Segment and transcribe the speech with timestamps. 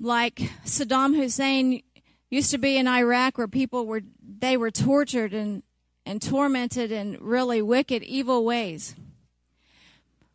[0.00, 1.82] like Saddam Hussein
[2.30, 4.02] used to be in Iraq where people were
[4.40, 5.62] they were tortured and
[6.06, 8.94] and tormented in really wicked evil ways.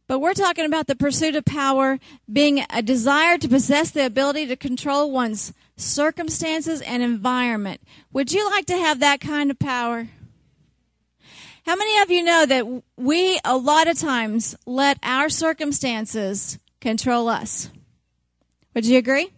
[0.06, 1.98] But we're talking about the pursuit of power
[2.32, 7.82] being a desire to possess the ability to control one's circumstances and environment.
[8.12, 10.10] Would you like to have that kind of power?
[11.66, 17.30] How many of you know that we a lot of times let our circumstances control
[17.30, 17.70] us?
[18.76, 19.32] Would you agree?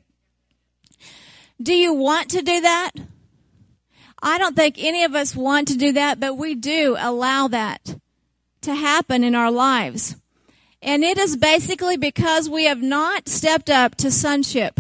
[1.62, 2.92] Do you want to do that?
[4.22, 7.98] I don't think any of us want to do that, but we do allow that
[8.62, 10.16] to happen in our lives.
[10.82, 14.80] And it is basically because we have not stepped up to sonship.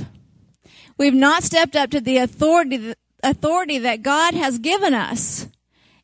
[0.98, 5.48] We've not stepped up to the authority, authority that God has given us.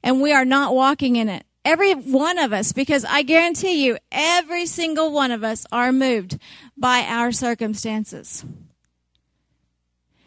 [0.03, 1.45] And we are not walking in it.
[1.63, 6.39] Every one of us, because I guarantee you, every single one of us are moved
[6.75, 8.43] by our circumstances.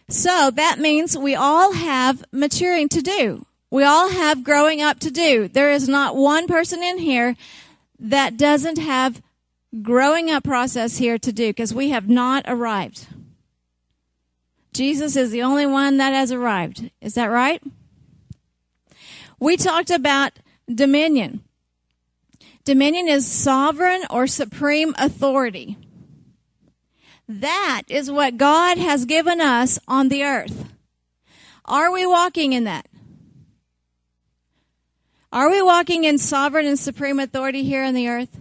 [0.09, 3.47] So that means we all have maturing to do.
[3.71, 5.49] We all have growing up to do.
[5.49, 7.37] There is not one person in here
[7.99, 9.23] that doesn't have
[9.83, 13.07] growing up process here to do because we have not arrived.
[14.73, 16.91] Jesus is the only one that has arrived.
[17.01, 17.63] Is that right?
[19.41, 20.33] We talked about
[20.73, 21.43] dominion.
[22.65, 25.77] Dominion is sovereign or supreme authority.
[27.29, 30.69] That is what God has given us on the earth.
[31.65, 32.87] Are we walking in that?
[35.33, 38.41] Are we walking in sovereign and supreme authority here on the earth?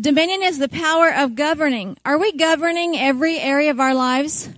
[0.00, 1.96] Dominion is the power of governing.
[2.04, 4.48] Are we governing every area of our lives?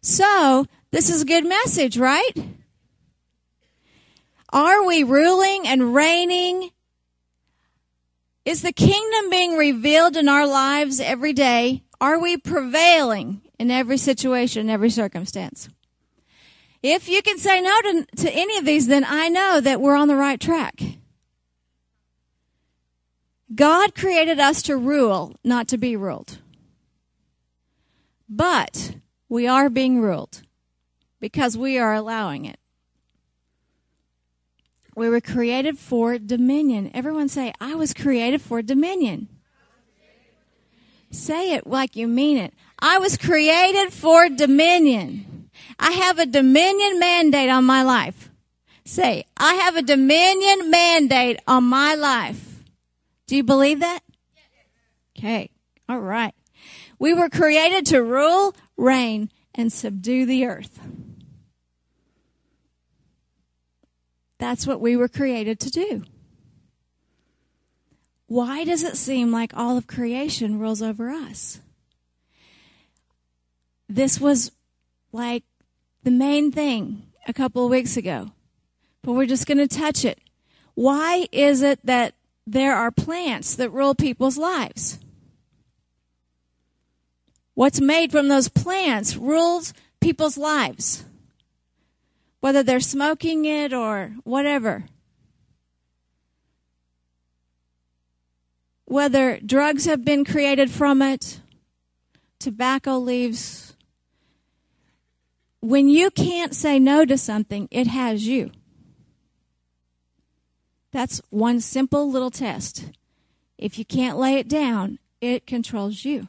[0.00, 2.32] So, this is a good message, right?
[4.50, 6.70] Are we ruling and reigning
[8.46, 11.82] is the kingdom being revealed in our lives every day?
[12.00, 15.68] Are we prevailing in every situation, in every circumstance?
[16.80, 19.96] If you can say no to, to any of these, then I know that we're
[19.96, 20.80] on the right track.
[23.52, 26.38] God created us to rule, not to be ruled.
[28.28, 28.96] But
[29.28, 30.42] we are being ruled
[31.20, 32.60] because we are allowing it.
[34.96, 36.90] We were created for dominion.
[36.94, 39.28] Everyone say, I was created for dominion.
[41.10, 42.54] Say it like you mean it.
[42.78, 45.50] I was created for dominion.
[45.78, 48.30] I have a dominion mandate on my life.
[48.86, 52.62] Say, I have a dominion mandate on my life.
[53.26, 54.00] Do you believe that?
[55.18, 55.50] Okay.
[55.90, 56.34] All right.
[56.98, 60.80] We were created to rule, reign, and subdue the earth.
[64.38, 66.04] That's what we were created to do.
[68.26, 71.60] Why does it seem like all of creation rules over us?
[73.88, 74.50] This was
[75.12, 75.44] like
[76.02, 78.32] the main thing a couple of weeks ago,
[79.02, 80.18] but we're just going to touch it.
[80.74, 82.14] Why is it that
[82.46, 84.98] there are plants that rule people's lives?
[87.54, 91.04] What's made from those plants rules people's lives
[92.46, 94.84] whether they're smoking it or whatever.
[98.84, 101.40] Whether drugs have been created from it,
[102.38, 103.74] tobacco leaves.
[105.58, 108.52] When you can't say no to something, it has you.
[110.92, 112.92] That's one simple little test.
[113.58, 116.28] If you can't lay it down, it controls you.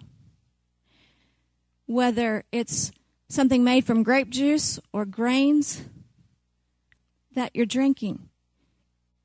[1.86, 2.92] Whether it's
[3.30, 5.84] something made from grape juice or grains,
[7.38, 8.30] that you're drinking.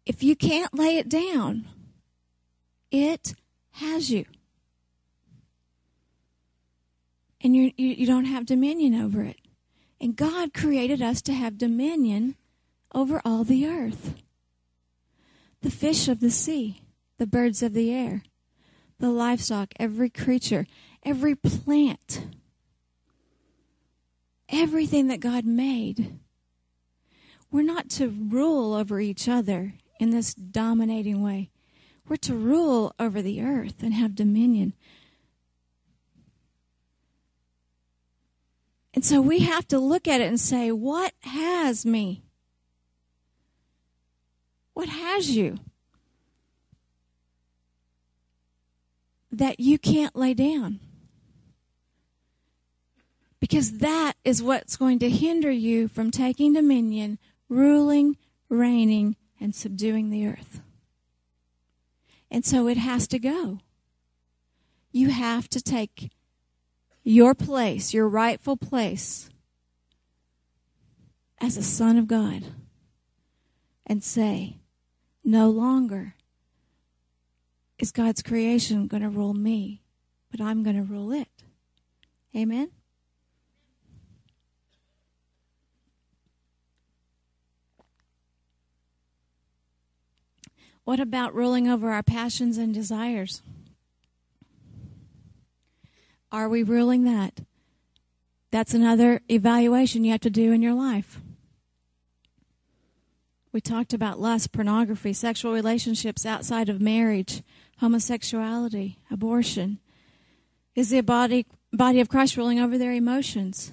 [0.04, 1.66] If you can't lay it down,
[2.90, 3.34] it
[3.70, 4.26] has you.
[7.40, 9.38] And you you don't have dominion over it.
[9.98, 12.36] And God created us to have dominion
[12.94, 14.14] over all the earth.
[15.62, 16.82] The fish of the sea,
[17.16, 18.24] the birds of the air,
[18.98, 20.66] the livestock, every creature,
[21.02, 22.26] every plant,
[24.50, 26.19] everything that God made
[27.52, 31.50] we're not to rule over each other in this dominating way.
[32.08, 34.72] We're to rule over the earth and have dominion.
[38.94, 42.22] And so we have to look at it and say, what has me?
[44.72, 45.58] What has you?
[49.31, 50.81] That you can't lay down.
[53.40, 57.19] Because that is what's going to hinder you from taking dominion
[57.52, 58.16] ruling,
[58.49, 60.60] reigning, and subduing the earth.
[62.31, 63.58] And so it has to go.
[64.90, 66.10] You have to take
[67.04, 69.28] your place, your rightful place
[71.40, 72.44] as a son of God
[73.87, 74.58] and say,
[75.25, 76.14] no longer
[77.78, 79.82] is God's creation going to rule me,
[80.31, 81.28] but I'm going to rule it.
[82.34, 82.70] Amen?
[90.84, 93.43] What about ruling over our passions and desires?
[96.31, 97.40] Are we ruling that?
[98.50, 101.20] That's another evaluation you have to do in your life.
[103.52, 107.43] We talked about lust, pornography, sexual relationships outside of marriage,
[107.81, 109.78] homosexuality, abortion.
[110.75, 113.73] Is the body, body of Christ ruling over their emotions?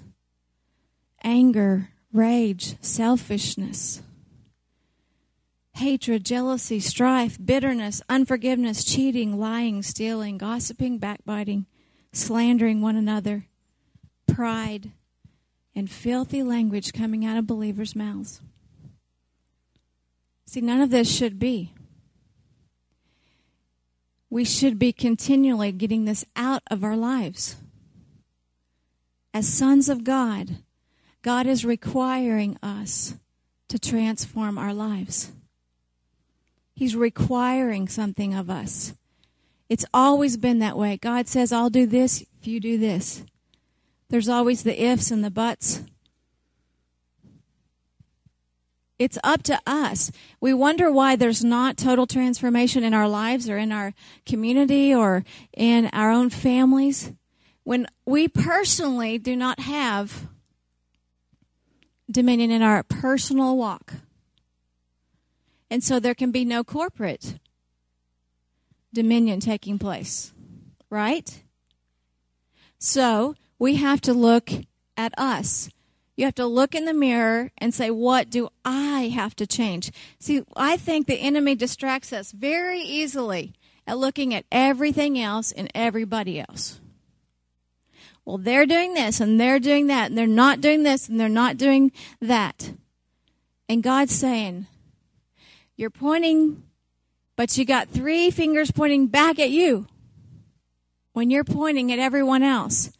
[1.24, 4.02] Anger, rage, selfishness,
[5.80, 11.66] hatred, jealousy, strife, bitterness, unforgiveness, cheating, lying, stealing, gossiping, backbiting,
[12.12, 13.46] slandering one another,
[14.28, 14.92] pride,
[15.74, 18.42] and filthy language coming out of believers' mouths.
[20.46, 21.74] See, none of this should be.
[24.30, 27.56] We should be continually getting this out of our lives.
[29.34, 30.58] As sons of God,
[31.22, 33.16] God is requiring us
[33.70, 35.32] to transform our lives.
[36.80, 38.94] He's requiring something of us.
[39.68, 40.96] It's always been that way.
[40.96, 43.26] God says, I'll do this if you do this.
[44.08, 45.84] There's always the ifs and the buts.
[48.98, 50.10] It's up to us.
[50.40, 53.94] We wonder why there's not total transformation in our lives or in our
[54.26, 55.26] community or
[55.58, 57.12] in our own families
[57.66, 60.30] when we personally do not have
[62.10, 63.96] dominion in our personal walk.
[65.70, 67.40] And so there can be no corporate
[68.94, 70.34] dominion taking place,
[70.90, 71.44] right?
[72.80, 74.50] So we have to look
[74.98, 75.70] at us.
[76.16, 79.92] You have to look in the mirror and say, What do I have to change?
[80.20, 83.54] See, I think the enemy distracts us very easily
[83.88, 86.82] at looking at everything else and everybody else.
[88.26, 91.30] Well, they're doing this and they're doing that, and they're not doing this and they're
[91.30, 92.74] not doing that.
[93.68, 94.68] And God's saying,
[95.80, 96.64] You're pointing,
[97.38, 99.88] but you got three fingers pointing back at you
[101.14, 102.92] when you're pointing at everyone else.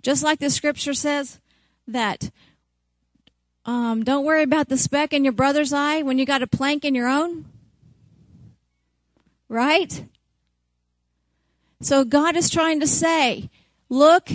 [0.00, 1.38] Just like the scripture says,
[1.86, 2.30] that
[3.66, 6.86] um, don't worry about the speck in your brother's eye when you got a plank
[6.86, 7.44] in your own.
[9.50, 10.06] Right?
[11.82, 13.50] So God is trying to say,
[13.90, 14.30] look,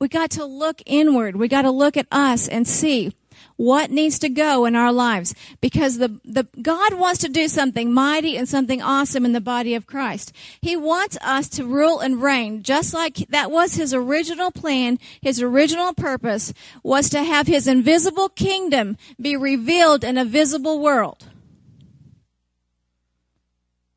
[0.00, 1.36] we got to look inward.
[1.36, 3.14] We got to look at us and see
[3.56, 7.92] what needs to go in our lives because the, the God wants to do something
[7.92, 10.32] mighty and something awesome in the body of Christ.
[10.60, 15.40] He wants us to rule and reign just like that was his original plan, his
[15.40, 21.26] original purpose was to have his invisible kingdom be revealed in a visible world.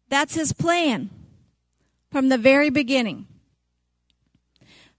[0.08, 1.10] That's his plan
[2.12, 3.28] from the very beginning.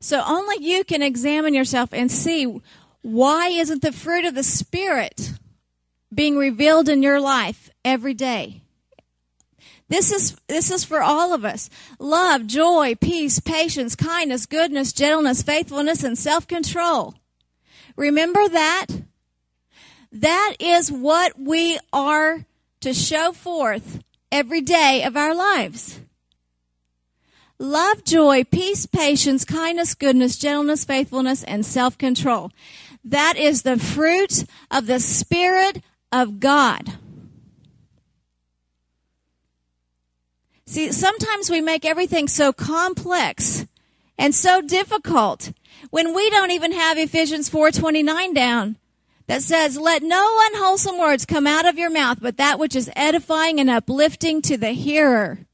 [0.02, 2.60] So only you can examine yourself and see
[3.02, 5.32] why isn't the fruit of the Spirit
[6.12, 8.62] being revealed in your life every day?
[9.88, 11.68] This is, this is for all of us.
[11.98, 17.14] Love, joy, peace, patience, kindness, goodness, gentleness, faithfulness, and self-control.
[17.96, 18.86] Remember that?
[20.12, 22.44] That is what we are
[22.80, 26.00] to show forth every day of our lives.
[27.58, 32.50] Love, joy, peace, patience, kindness, goodness, gentleness, faithfulness, and self-control.
[33.04, 36.98] That is the fruit of the Spirit of God.
[40.66, 43.66] See, sometimes we make everything so complex
[44.16, 45.52] and so difficult
[45.90, 48.76] when we don't even have Ephesians 4:29 down
[49.26, 52.90] that says, "Let no unwholesome words come out of your mouth, but that which is
[52.94, 55.46] edifying and uplifting to the hearer."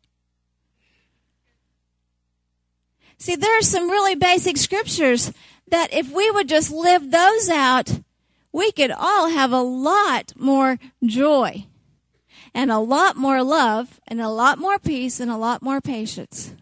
[3.18, 5.32] See, there are some really basic scriptures
[5.68, 8.00] that if we would just live those out,
[8.52, 11.66] we could all have a lot more joy
[12.54, 16.54] and a lot more love and a lot more peace and a lot more patience.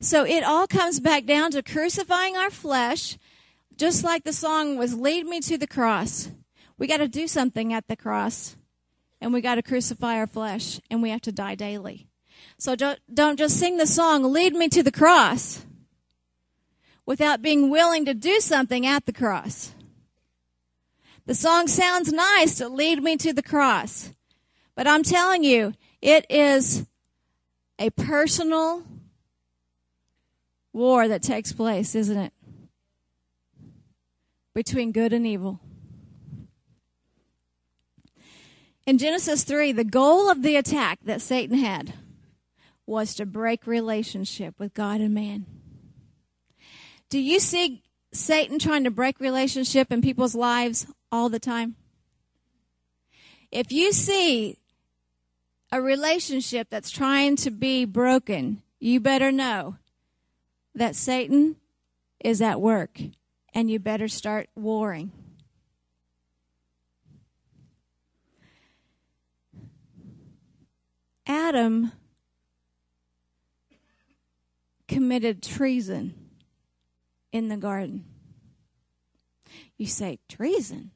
[0.00, 3.16] So it all comes back down to crucifying our flesh,
[3.76, 6.30] just like the song was Lead Me to the Cross.
[6.76, 8.56] We got to do something at the cross
[9.20, 12.08] and we got to crucify our flesh and we have to die daily.
[12.58, 15.64] So don't, don't just sing the song, Lead Me to the Cross
[17.06, 19.72] without being willing to do something at the cross.
[21.26, 24.12] The song sounds nice to lead me to the cross,
[24.74, 26.86] but I'm telling you, it is
[27.78, 28.82] a personal
[30.72, 32.32] war that takes place, isn't it?
[34.54, 35.60] Between good and evil.
[38.84, 41.94] In Genesis 3, the goal of the attack that Satan had
[42.84, 45.46] was to break relationship with God and man.
[47.12, 47.82] Do you see
[48.14, 51.76] Satan trying to break relationship in people's lives all the time?
[53.50, 54.56] If you see
[55.70, 59.76] a relationship that's trying to be broken, you better know
[60.74, 61.56] that Satan
[62.18, 62.98] is at work
[63.52, 65.12] and you better start warring.
[71.26, 71.92] Adam
[74.88, 76.21] committed treason
[77.32, 78.04] in the garden.
[79.76, 80.90] You say treason?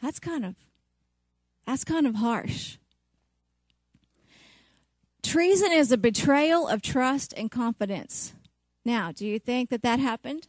[0.00, 0.54] That's kind of
[1.66, 2.78] that's kind of harsh.
[5.22, 8.32] Treason is a betrayal of trust and confidence.
[8.84, 10.46] Now, do you think that that happened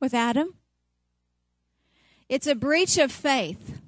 [0.00, 0.54] with Adam?
[2.28, 3.80] It's a breach of faith.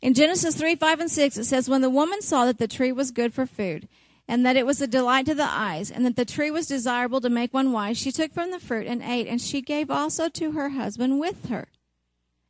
[0.00, 2.92] In Genesis 3 5 and 6, it says, When the woman saw that the tree
[2.92, 3.88] was good for food,
[4.28, 7.20] and that it was a delight to the eyes, and that the tree was desirable
[7.22, 10.28] to make one wise, she took from the fruit and ate, and she gave also
[10.28, 11.68] to her husband with her.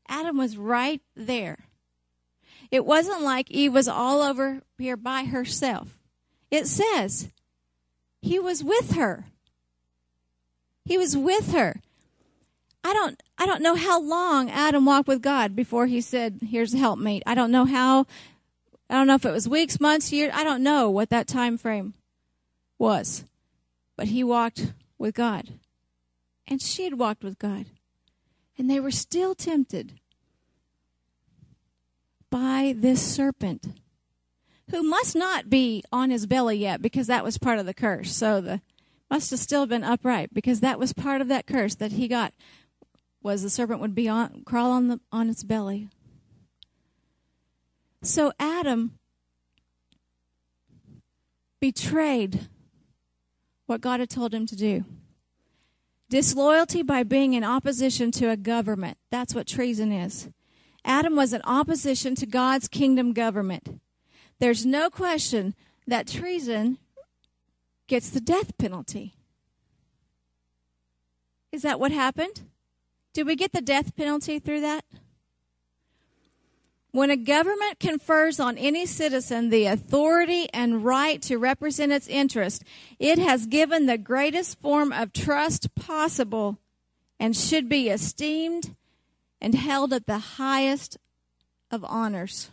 [0.08, 1.58] Adam was right there.
[2.70, 5.96] It wasn't like Eve was all over here by herself.
[6.50, 7.28] It says
[8.20, 9.26] he was with her.
[10.84, 11.80] He was with her.
[12.82, 16.74] I don't I don't know how long Adam walked with God before he said, "Here's
[16.74, 18.06] a helpmate." I don't know how
[18.90, 20.32] I don't know if it was weeks, months, years.
[20.34, 21.94] I don't know what that time frame
[22.78, 23.24] was.
[23.96, 25.48] But he walked with God.
[26.46, 27.66] And she had walked with God.
[28.56, 29.94] And they were still tempted
[32.30, 33.66] by this serpent
[34.70, 38.14] who must not be on his belly yet because that was part of the curse.
[38.14, 38.60] So the
[39.10, 42.34] must have still been upright because that was part of that curse that he got
[43.22, 45.88] was the serpent would be on crawl on the on its belly.
[48.02, 48.98] So Adam
[51.60, 52.48] betrayed
[53.66, 54.84] what God had told him to do.
[56.08, 58.96] Disloyalty by being in opposition to a government.
[59.10, 60.30] That's what treason is.
[60.84, 63.80] Adam was in opposition to God's kingdom government.
[64.38, 65.54] There's no question
[65.86, 66.78] that treason
[67.88, 69.14] gets the death penalty.
[71.52, 72.42] Is that what happened?
[73.12, 74.84] Did we get the death penalty through that?
[76.98, 82.64] When a government confers on any citizen the authority and right to represent its interest,
[82.98, 86.58] it has given the greatest form of trust possible
[87.20, 88.74] and should be esteemed
[89.40, 90.98] and held at the highest
[91.70, 92.50] of honors.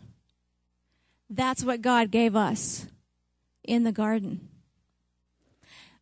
[1.28, 2.86] That's what God gave us
[3.64, 4.48] in the garden.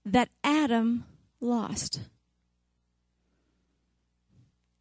[0.04, 1.06] That Adam
[1.40, 2.02] lost.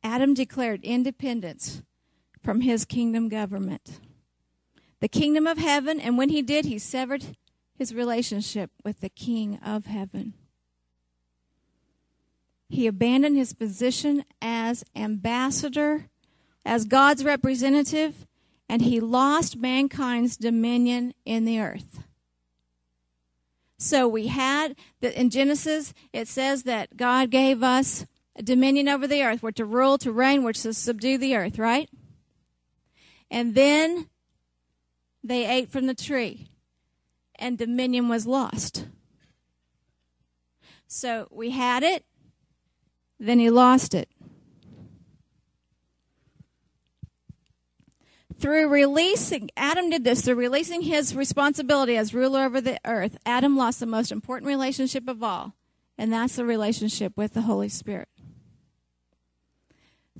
[0.02, 1.80] Adam declared independence
[2.42, 4.00] from his kingdom government.
[5.00, 7.36] The kingdom of heaven, and when he did, he severed
[7.74, 10.34] his relationship with the king of heaven.
[12.68, 16.06] He abandoned his position as ambassador,
[16.64, 18.26] as God's representative,
[18.68, 22.04] and he lost mankind's dominion in the earth.
[23.76, 28.06] So we had that in Genesis, it says that God gave us
[28.36, 29.42] a dominion over the earth.
[29.42, 31.90] We're to rule, to reign, we're to subdue the earth, right?
[33.32, 34.10] And then
[35.24, 36.48] they ate from the tree,
[37.34, 38.86] and dominion was lost.
[40.86, 42.04] So we had it,
[43.18, 44.10] then he lost it.
[48.38, 53.56] Through releasing, Adam did this, through releasing his responsibility as ruler over the earth, Adam
[53.56, 55.54] lost the most important relationship of all,
[55.96, 58.08] and that's the relationship with the Holy Spirit.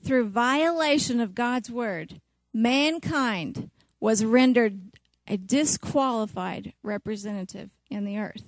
[0.02, 2.21] Through violation of God's word,
[2.52, 4.92] mankind was rendered
[5.26, 8.44] a disqualified representative in the earth.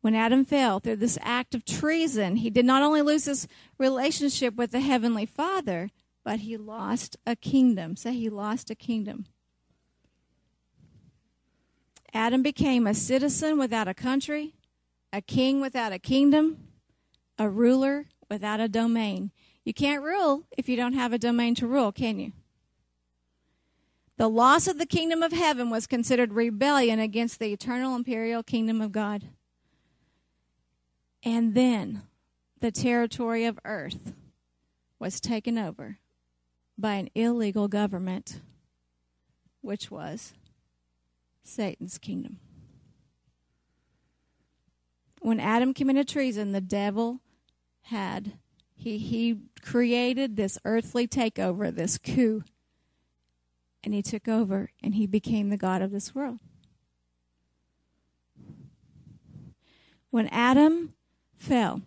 [0.00, 4.54] When Adam fell through this act of treason, he did not only lose his relationship
[4.54, 5.90] with the Heavenly Father,
[6.22, 7.96] but he lost a kingdom.
[7.96, 9.26] Say he lost a kingdom.
[12.12, 14.54] Adam became a citizen without a country,
[15.12, 16.68] a king without a kingdom,
[17.38, 19.30] a ruler without a domain.
[19.64, 22.32] You can't rule if you don't have a domain to rule, can you?
[24.16, 28.80] The loss of the kingdom of heaven was considered rebellion against the eternal imperial kingdom
[28.80, 29.24] of God.
[31.24, 32.02] And then
[32.60, 34.12] the territory of earth
[34.98, 35.98] was taken over
[36.78, 38.40] by an illegal government,
[39.62, 40.34] which was
[41.42, 42.38] Satan's kingdom.
[45.24, 47.18] when Adam committed treason, the devil
[47.84, 48.34] had
[48.84, 52.44] he he created this earthly takeover, this coup.
[53.82, 56.38] And he took over and he became the god of this world.
[60.10, 60.92] When Adam
[61.34, 61.80] fell,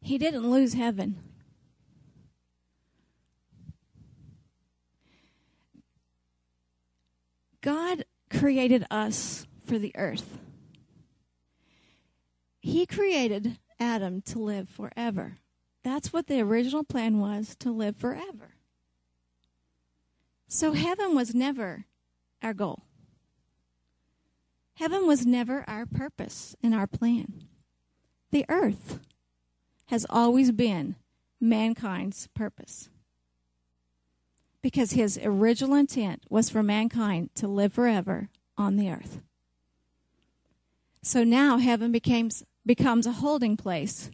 [0.00, 1.18] he didn't lose heaven.
[7.60, 10.38] God created us for the earth.
[12.60, 15.38] He created Adam to live forever.
[15.82, 18.54] That's what the original plan was to live forever.
[20.48, 21.86] So heaven was never
[22.42, 22.84] our goal.
[24.74, 27.44] Heaven was never our purpose and our plan.
[28.30, 29.00] The earth
[29.86, 30.96] has always been
[31.40, 32.88] mankind's purpose
[34.62, 39.20] because his original intent was for mankind to live forever on the earth.
[41.02, 44.10] So now heaven becomes, becomes a holding place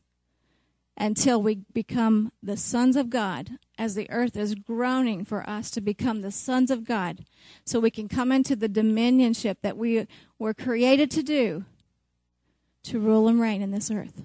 [0.97, 5.81] until we become the sons of God, as the earth is groaning for us to
[5.81, 7.25] become the sons of God,
[7.65, 10.07] so we can come into the dominionship that we
[10.39, 11.65] were created to do
[12.83, 14.23] to rule and reign in this earth.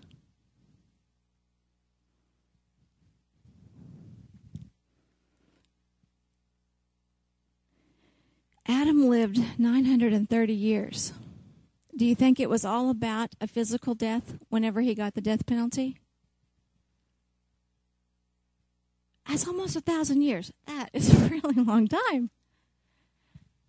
[8.67, 11.13] Adam lived 930 years.
[11.97, 15.45] Do you think it was all about a physical death whenever he got the death
[15.45, 15.97] penalty?
[19.27, 20.51] That's almost a thousand years.
[20.67, 22.31] That is a really long time.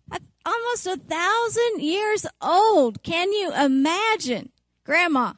[0.09, 3.01] That's almost a thousand years old.
[3.01, 4.51] Can you imagine?
[4.83, 5.33] Grandma,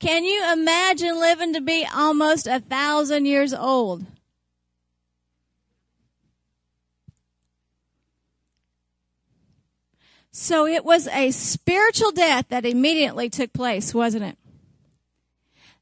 [0.00, 4.04] can you imagine living to be almost a thousand years old?
[10.40, 14.38] So it was a spiritual death that immediately took place, wasn't it?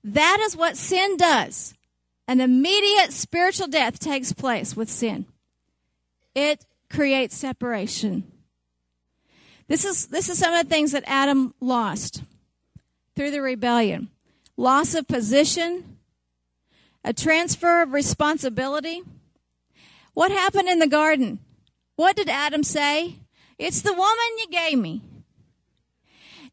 [0.02, 1.74] That is what sin does.
[2.26, 5.26] An immediate spiritual death takes place with sin.
[6.34, 8.32] It creates separation.
[9.68, 12.22] This is, this is some of the things that Adam lost
[13.14, 14.08] through the rebellion.
[14.56, 15.98] Loss of position,
[17.04, 19.02] a transfer of responsibility.
[20.14, 21.40] What happened in the garden?
[21.96, 23.16] What did Adam say?
[23.58, 25.02] It's the woman you gave me.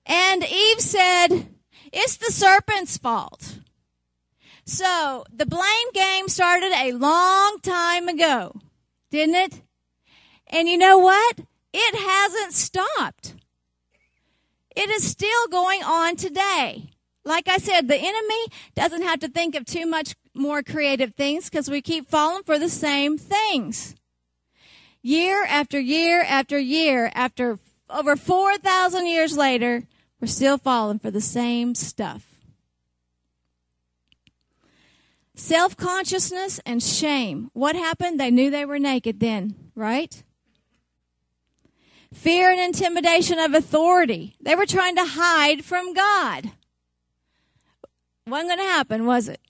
[0.06, 1.48] And Eve said,
[1.92, 3.60] It's the serpent's fault.
[4.66, 8.56] So the blame game started a long time ago,
[9.12, 9.62] didn't it?
[10.48, 11.40] And you know what?
[11.74, 13.36] It hasn't stopped.
[14.76, 16.92] It is still going on today.
[17.26, 21.50] Like I said, the enemy doesn't have to think of too much more creative things
[21.50, 23.96] because we keep falling for the same things
[25.04, 29.84] year after year after year, after over 4,000 years later,
[30.20, 32.26] we're still falling for the same stuff.
[35.36, 37.50] Self consciousness and shame.
[37.54, 38.20] What happened?
[38.20, 40.24] They knew they were naked then, right?
[42.14, 44.36] Fear and intimidation of authority.
[44.40, 46.52] They were trying to hide from God.
[48.28, 49.42] Wasn't going to happen, was it?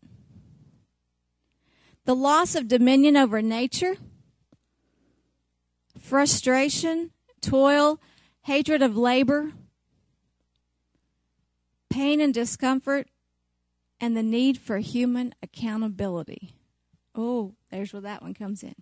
[2.06, 3.98] The loss of dominion over nature
[6.04, 7.12] frustration,
[7.42, 8.00] toil,
[8.42, 9.54] hatred of labor,
[11.90, 13.08] pain and discomfort,
[14.02, 16.56] and the need for human accountability.
[17.16, 18.76] Oh, there's where that one comes in.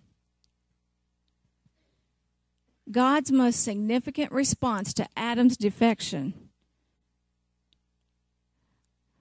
[2.90, 6.34] God's most significant response to Adam's defection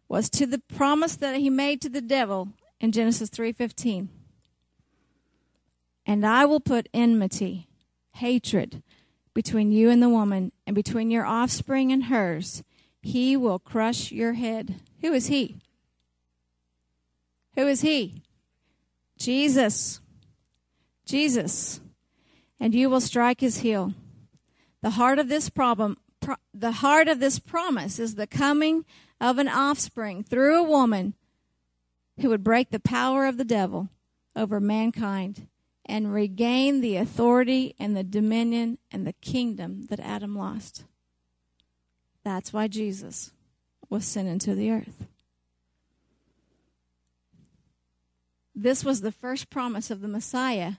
[0.10, 4.10] was to the promise that he made to the devil in Genesis 3:15.
[6.06, 7.68] And I will put enmity
[8.13, 8.84] hatred
[9.34, 12.63] between you and the woman, and between your offspring and hers.
[13.02, 14.76] He will crush your head.
[15.02, 15.58] Who is he?
[17.56, 18.24] Who is he?
[19.17, 20.02] Jesus.
[21.06, 21.80] Jesus.
[22.60, 23.93] And you will strike his heel.
[24.82, 28.86] The heart of this problem, pro- the heart of this promise is the coming
[29.19, 31.13] of an offspring through a woman
[32.19, 33.89] who would break the power of the devil
[34.36, 35.47] over mankind
[35.91, 40.86] and regain the authority and the dominion and the kingdom that Adam lost.
[42.23, 43.32] That's why Jesus
[43.89, 45.06] was sent into the earth.
[48.56, 50.75] This was the first promise of the Messiah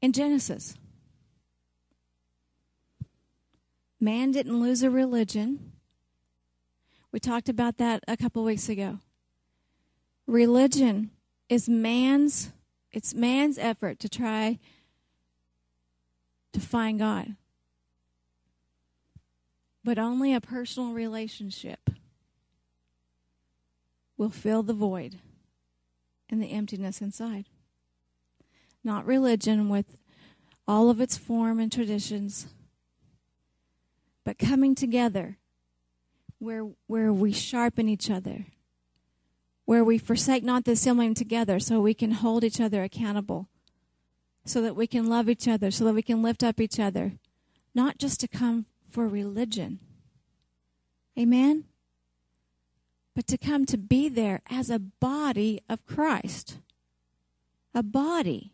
[0.00, 0.76] in Genesis.
[3.98, 5.72] Man didn't lose a religion.
[7.10, 9.00] We talked about that a couple weeks ago.
[10.28, 11.10] Religion
[11.48, 12.52] is man's
[12.94, 14.60] it's man's effort to try
[16.52, 17.34] to find God.
[19.82, 21.90] But only a personal relationship
[24.16, 25.18] will fill the void
[26.30, 27.46] and the emptiness inside.
[28.84, 29.96] Not religion with
[30.68, 32.46] all of its form and traditions,
[34.22, 35.38] but coming together
[36.38, 38.46] where, where we sharpen each other,
[39.64, 43.48] where we forsake not the assembling together so we can hold each other accountable,
[44.44, 47.12] so that we can love each other, so that we can lift up each other,
[47.74, 49.78] not just to come for religion.
[51.18, 51.64] Amen?
[53.14, 56.58] But to come to be there as a body of Christ.
[57.74, 58.52] A body.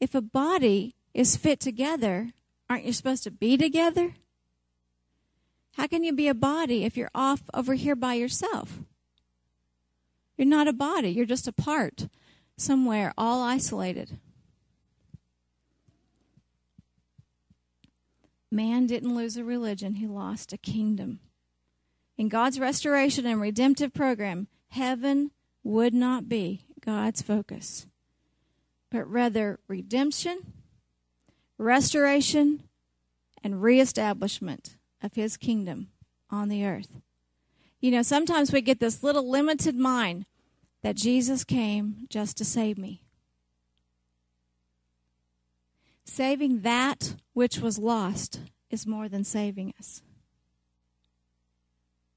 [0.00, 2.32] If a body is fit together,
[2.68, 4.14] aren't you supposed to be together?
[5.76, 8.80] How can you be a body if you're off over here by yourself?
[10.38, 12.08] You're not a body, you're just a part
[12.56, 14.18] somewhere, all isolated.
[18.50, 21.18] Man didn't lose a religion, he lost a kingdom.
[22.16, 25.32] In God's restoration and redemptive program, heaven
[25.64, 27.86] would not be God's focus,
[28.90, 30.52] but rather redemption,
[31.58, 32.62] restoration,
[33.42, 35.88] and reestablishment of his kingdom
[36.30, 37.00] on the earth.
[37.80, 40.26] You know, sometimes we get this little limited mind
[40.82, 43.02] that Jesus came just to save me.
[46.04, 50.02] Saving that which was lost is more than saving us.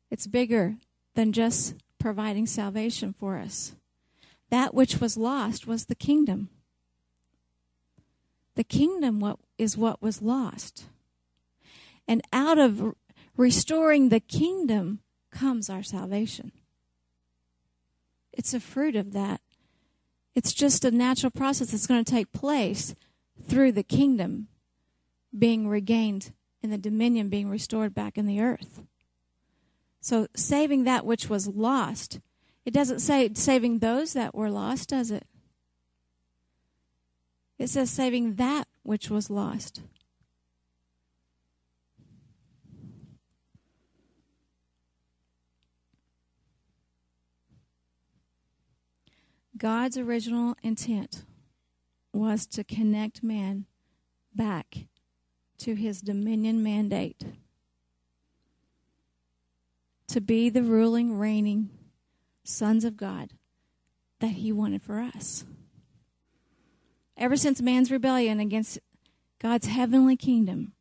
[0.10, 0.78] It's bigger
[1.16, 3.74] than just providing salvation for us.
[4.50, 6.50] That which was lost was the kingdom.
[8.56, 10.86] The kingdom what is what was lost.
[12.08, 12.96] And out of
[13.38, 15.00] restoring the kingdom
[15.32, 16.52] comes our salvation.
[18.34, 19.42] It's a fruit of that.
[20.36, 22.96] It's just a natural process that's going to take place
[23.48, 24.48] through the kingdom
[25.38, 26.32] being regained
[26.64, 28.82] and the dominion being restored back in the earth.
[30.00, 32.20] So, saving that which was lost,
[32.66, 35.26] it doesn't say saving those that were lost, does it?
[37.60, 39.82] It says saving that which was lost.
[49.62, 51.24] God's original intent
[52.12, 53.68] was to connect man
[54.34, 54.88] back
[55.60, 57.24] to his dominion mandate
[60.08, 61.70] to be the ruling, reigning
[62.44, 63.34] sons of God
[64.20, 65.46] that he wanted for us.
[67.16, 68.80] Ever since man's rebellion against
[69.38, 70.74] God's heavenly kingdom,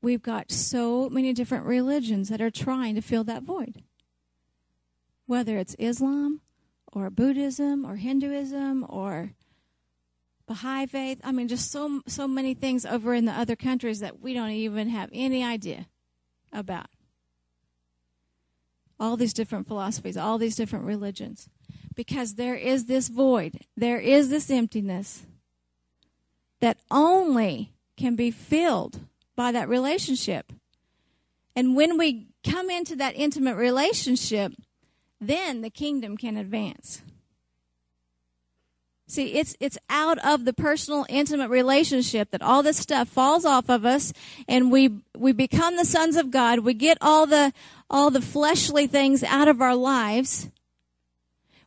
[0.00, 3.82] we've got so many different religions that are trying to fill that void
[5.30, 6.40] whether it's Islam
[6.92, 9.30] or Buddhism or Hinduism or
[10.48, 11.20] Baha'i faith.
[11.22, 14.50] I mean, just so so many things over in the other countries that we don't
[14.50, 15.86] even have any idea
[16.52, 16.88] about.
[18.98, 21.48] All these different philosophies, all these different religions,
[21.94, 25.26] because there is this void, there is this emptiness
[26.58, 28.98] that only can be filled
[29.36, 30.52] by that relationship.
[31.54, 34.54] And when we come into that intimate relationship,
[35.20, 37.02] then the kingdom can advance.
[39.10, 43.68] See, it's it's out of the personal intimate relationship that all this stuff falls off
[43.68, 44.12] of us
[44.46, 46.60] and we we become the sons of God.
[46.60, 47.52] We get all the
[47.90, 50.48] all the fleshly things out of our lives.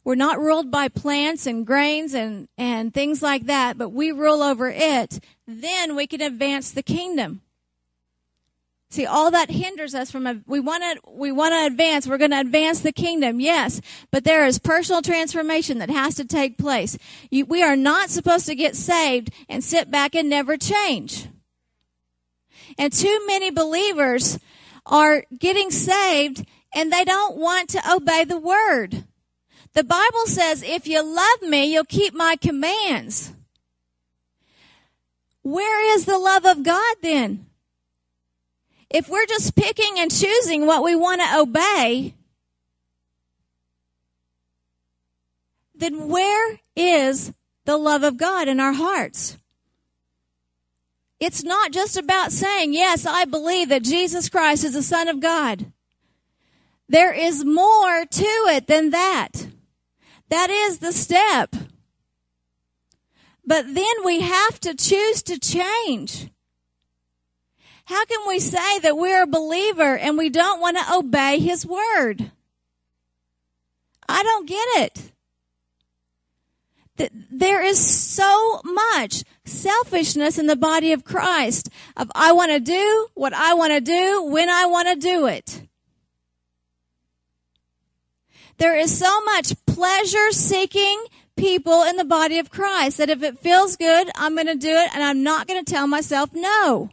[0.06, 4.42] We're not ruled by plants and grains and and things like that, but we rule
[4.42, 5.20] over it.
[5.46, 7.42] Then we can advance the kingdom.
[8.94, 12.06] See, all that hinders us from we want to we want to advance.
[12.06, 16.26] We're going to advance the kingdom, yes, but there is personal transformation that has to
[16.26, 16.96] take place.
[17.32, 21.28] You, we are not supposed to get saved and sit back and never change.
[22.78, 24.38] And too many believers
[24.86, 29.06] are getting saved and they don't want to obey the word.
[29.74, 33.34] The Bible says, "If you love me, you'll keep my commands."
[35.42, 37.48] Where is the love of God then?
[38.94, 42.14] If we're just picking and choosing what we want to obey,
[45.74, 47.34] then where is
[47.66, 49.38] the love of God in our hearts?
[51.20, 55.20] It's not just about saying, yes, I believe that Jesus Christ is the Son of
[55.20, 55.72] God.
[56.88, 59.48] There is more to it than that.
[60.30, 61.56] That is the step.
[63.46, 66.30] But then we have to choose to change.
[67.86, 71.66] How can we say that we're a believer and we don't want to obey his
[71.66, 72.32] word?
[74.08, 75.12] I don't get it.
[77.32, 83.08] there is so much selfishness in the body of Christ of I want to do
[83.16, 85.64] what I want to do when I want to do it.
[88.58, 91.04] There is so much pleasure seeking
[91.36, 94.70] people in the body of Christ that if it feels good, I'm going to do
[94.70, 96.90] it and I'm not going to tell myself no.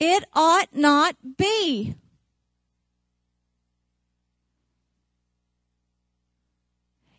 [0.00, 1.94] It ought not be.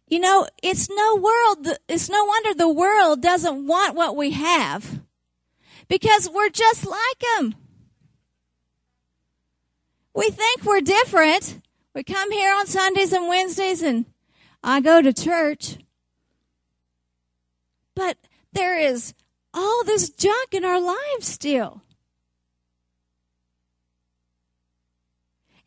[0.07, 4.99] You know, it's no world, it's no wonder the world doesn't want what we have.
[5.87, 7.55] Because we're just like them.
[10.13, 11.61] We think we're different.
[11.93, 14.05] We come here on Sundays and Wednesdays and
[14.63, 15.77] I go to church.
[17.95, 18.17] But
[18.53, 19.13] there is
[19.53, 21.83] all this junk in our lives still.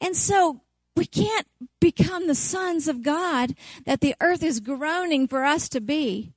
[0.05, 0.61] And so
[0.95, 1.47] we can't
[1.81, 3.55] become the sons of God
[3.87, 6.35] that the earth is groaning for us to be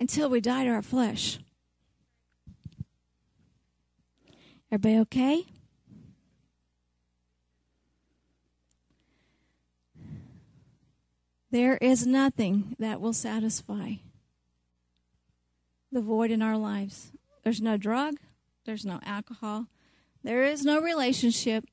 [0.00, 1.38] until we die to our flesh.
[4.72, 5.44] Everybody okay?
[11.50, 13.96] There is nothing that will satisfy
[15.92, 17.12] the void in our lives.
[17.42, 18.16] There's no drug,
[18.64, 19.66] there's no alcohol,
[20.24, 21.66] there is no relationship,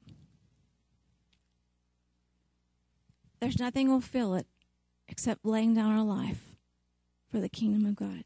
[3.41, 4.45] There's nothing will fill it
[5.10, 6.56] except laying down our life
[7.30, 8.23] for the kingdom of God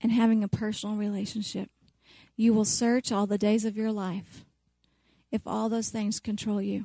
[0.00, 1.70] and having a personal relationship.
[2.36, 4.44] You will search all the days of your life
[5.30, 6.84] if all those things control you.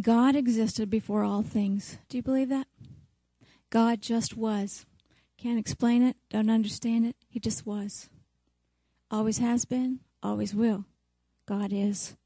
[0.00, 1.98] God existed before all things.
[2.08, 2.66] Do you believe that?
[3.68, 4.86] God just was.
[5.36, 7.16] Can't explain it, don't understand it.
[7.28, 8.08] He just was.
[9.10, 10.84] Always has been, always will.
[11.46, 12.16] God is.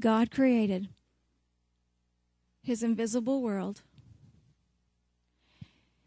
[0.00, 0.88] God created
[2.62, 3.82] his invisible world.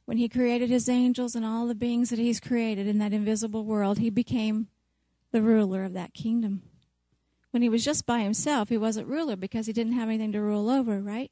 [0.06, 3.66] When he created his angels and all the beings that he's created in that invisible
[3.66, 4.68] world, he became
[5.32, 6.62] the ruler of that kingdom.
[7.52, 10.42] When he was just by himself, he wasn't ruler because he didn't have anything to
[10.42, 11.32] rule over, right?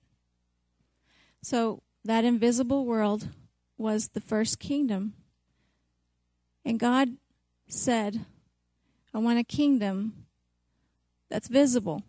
[1.41, 3.29] So that invisible world
[3.77, 5.13] was the first kingdom.
[6.63, 7.17] And God
[7.67, 8.25] said,
[9.13, 10.25] I want a kingdom
[11.29, 12.03] that's visible.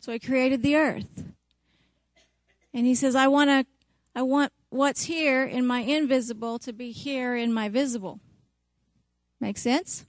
[0.00, 1.24] So he created the earth.
[2.74, 3.66] And he says, I want to,
[4.14, 8.20] I want what's here in my invisible to be here in my visible.
[9.40, 10.06] Make sense?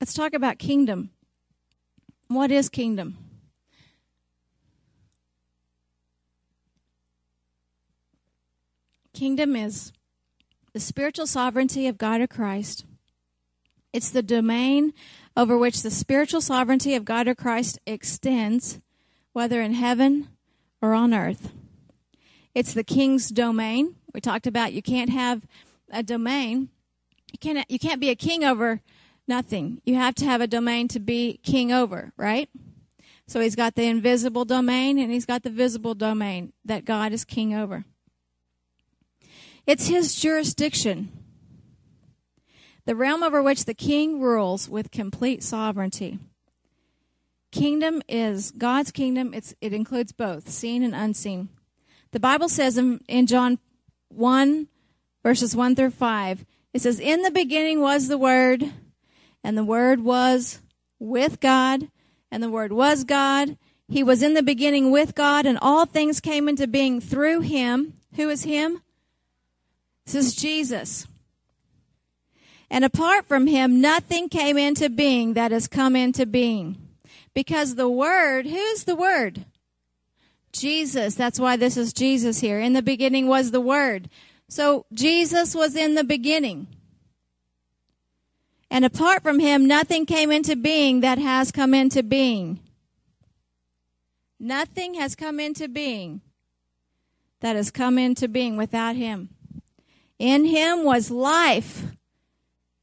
[0.00, 1.10] Let's talk about kingdom.
[2.28, 3.16] What is kingdom?
[9.14, 9.92] Kingdom is
[10.74, 12.84] the spiritual sovereignty of God or Christ.
[13.92, 14.92] It's the domain
[15.36, 18.80] over which the spiritual sovereignty of God or Christ extends,
[19.32, 20.28] whether in heaven
[20.82, 21.52] or on earth.
[22.54, 23.94] It's the king's domain.
[24.12, 25.46] We talked about you can't have
[25.90, 26.70] a domain.
[27.32, 28.80] You can't, you can't be a king over
[29.28, 29.80] nothing.
[29.84, 32.48] You have to have a domain to be king over, right?
[33.28, 37.24] So he's got the invisible domain and he's got the visible domain that God is
[37.24, 37.84] king over.
[39.66, 41.10] It's his jurisdiction,
[42.84, 46.18] the realm over which the king rules with complete sovereignty.
[47.50, 49.32] Kingdom is God's kingdom.
[49.32, 51.48] It's, it includes both seen and unseen.
[52.10, 53.58] The Bible says in, in John
[54.08, 54.68] 1,
[55.22, 58.70] verses 1 through 5, it says, In the beginning was the Word,
[59.42, 60.60] and the Word was
[60.98, 61.88] with God,
[62.30, 63.56] and the Word was God.
[63.88, 67.94] He was in the beginning with God, and all things came into being through Him.
[68.16, 68.82] Who is Him?
[70.04, 71.06] This is Jesus.
[72.70, 76.76] And apart from him, nothing came into being that has come into being.
[77.34, 79.44] Because the Word, who's the Word?
[80.52, 81.14] Jesus.
[81.14, 82.60] That's why this is Jesus here.
[82.60, 84.08] In the beginning was the Word.
[84.48, 86.68] So Jesus was in the beginning.
[88.70, 92.60] And apart from him, nothing came into being that has come into being.
[94.40, 96.20] Nothing has come into being
[97.40, 99.28] that has come into being without him.
[100.18, 101.84] In him was life,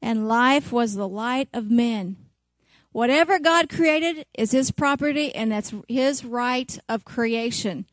[0.00, 2.16] and life was the light of men.
[2.92, 7.86] Whatever God created is his property, and that's his right of creation.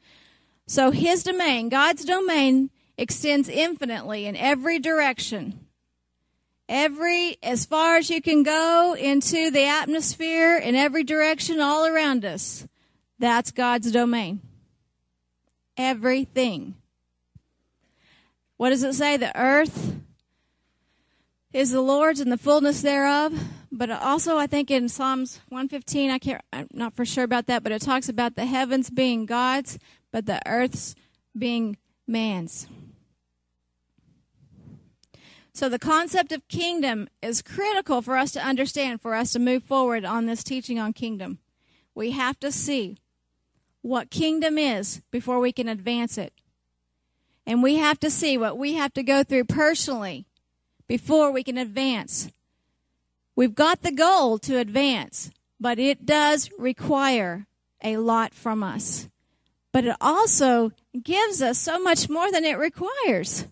[0.67, 5.65] So his domain, God's domain, extends infinitely in every direction.
[6.67, 12.25] Every, as far as you can go into the atmosphere in every direction all around
[12.25, 12.67] us.
[13.17, 14.41] That's God's domain.
[15.77, 16.75] Everything.
[18.59, 19.15] What does it say?
[19.15, 19.95] The earth
[21.53, 23.33] is the Lord's and the fullness thereof.
[23.71, 27.63] But also, I think in Psalms 115, I can't, I'm not for sure about that,
[27.63, 29.79] but it talks about the heavens being God's,
[30.11, 30.93] but the earth's
[31.37, 32.67] being man's.
[35.53, 39.63] So the concept of kingdom is critical for us to understand, for us to move
[39.63, 41.39] forward on this teaching on kingdom.
[41.95, 42.97] We have to see
[43.81, 46.33] what kingdom is before we can advance it.
[47.49, 50.27] And we have to see what we have to go through personally
[50.87, 52.31] before we can advance.
[53.35, 57.47] We've got the goal to advance, but it does require
[57.83, 59.09] a lot from us.
[59.71, 63.47] But it also gives us so much more than it requires.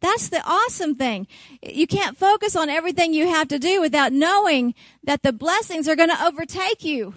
[0.00, 1.26] That's the awesome thing.
[1.60, 5.96] You can't focus on everything you have to do without knowing that the blessings are
[5.96, 7.12] going to overtake you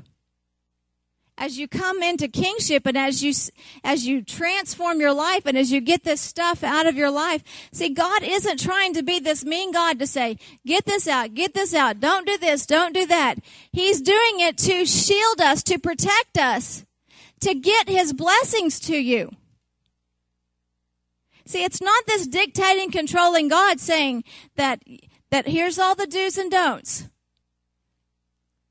[1.37, 3.33] as you come into kingship and as you
[3.83, 7.43] as you transform your life and as you get this stuff out of your life
[7.71, 11.53] see god isn't trying to be this mean god to say get this out get
[11.53, 13.39] this out don't do this don't do that.
[13.71, 16.85] He's doing it to shield us to protect us
[17.41, 19.31] to get his blessings to you.
[21.45, 24.23] See it's not this dictating controlling god saying
[24.55, 24.81] that
[25.31, 27.09] that here's all the do's and don'ts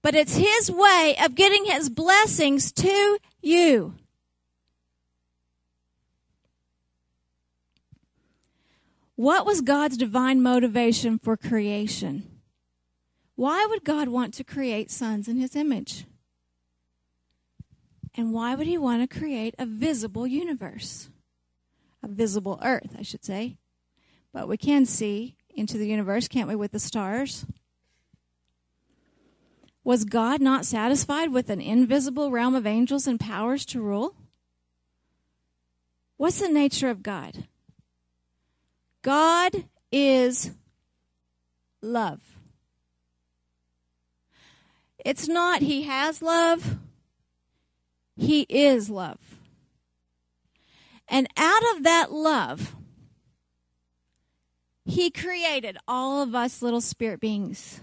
[0.02, 3.94] but it's His way of getting His blessings to you.
[9.16, 12.40] What was God's divine motivation for creation?
[13.36, 16.06] Why would God want to create sons in His image?
[18.14, 21.10] And why would He want to create a visible universe?
[22.02, 23.58] A visible earth, I should say.
[24.32, 27.44] But we can see into the universe, can't we, with the stars?
[29.82, 34.14] Was God not satisfied with an invisible realm of angels and powers to rule?
[36.16, 37.46] What's the nature of God?
[39.02, 40.50] God is
[41.80, 42.20] love.
[45.02, 46.76] It's not he has love,
[48.16, 49.18] he is love.
[51.08, 52.76] And out of that love,
[54.84, 57.80] he created all of us little spirit beings.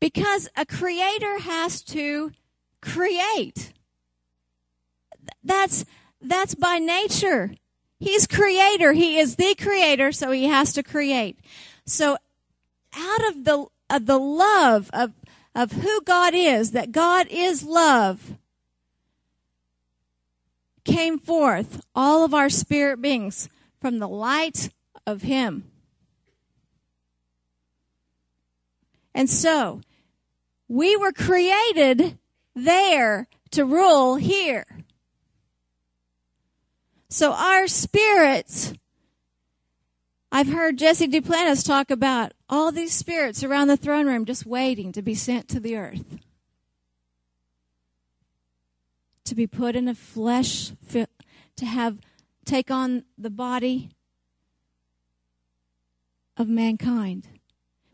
[0.00, 2.32] Because a creator has to
[2.80, 3.72] create.
[5.44, 5.84] That's,
[6.20, 7.52] that's by nature.
[7.98, 8.92] He's creator.
[8.92, 11.38] He is the creator, so he has to create.
[11.84, 12.16] So
[12.96, 15.12] out of the, of the love of,
[15.54, 18.38] of who God is, that God is love,
[20.84, 23.48] came forth all of our spirit beings
[23.80, 24.70] from the light
[25.06, 25.64] of him.
[29.14, 29.80] And so,
[30.70, 32.16] we were created
[32.54, 34.64] there to rule here.
[37.08, 38.72] So our spirits,
[40.30, 44.92] I've heard Jesse Duplantis talk about all these spirits around the throne room just waiting
[44.92, 46.20] to be sent to the earth.
[49.24, 51.98] To be put in a flesh, to have,
[52.44, 53.90] take on the body
[56.36, 57.26] of mankind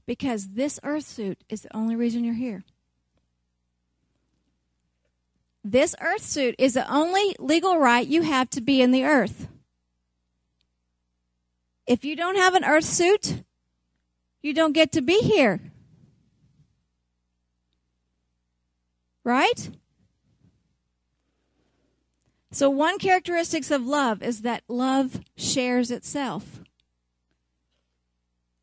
[0.06, 2.64] because this earth suit is the only reason you're here.
[5.64, 9.48] This earth suit is the only legal right you have to be in the earth.
[11.86, 13.42] If you don't have an earth suit,
[14.42, 15.60] you don't get to be here.
[19.24, 19.70] Right?
[22.52, 26.60] So one characteristics of love is that love shares itself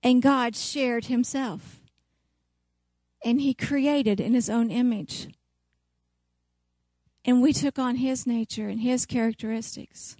[0.04, 1.80] and God shared himself.
[3.26, 5.30] And he created in his own image.
[7.24, 10.18] And we took on his nature and his characteristics.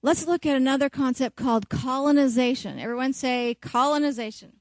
[0.00, 2.78] Let's look at another concept called colonization.
[2.78, 4.54] Everyone say colonization.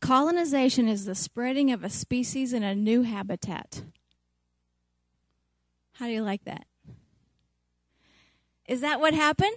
[0.00, 3.82] Colonization is the spreading of a species in a new habitat.
[6.00, 6.64] How do you like that?
[8.66, 9.54] Is that what happened?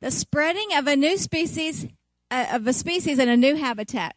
[0.00, 1.88] The spreading of a new species,
[2.30, 4.14] uh, of a species in a new habitat.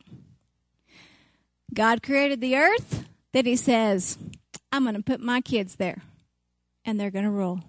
[1.74, 4.20] God created the earth, then He says,
[4.72, 6.04] I'm going to put my kids there,
[6.86, 7.64] and they're going to rule.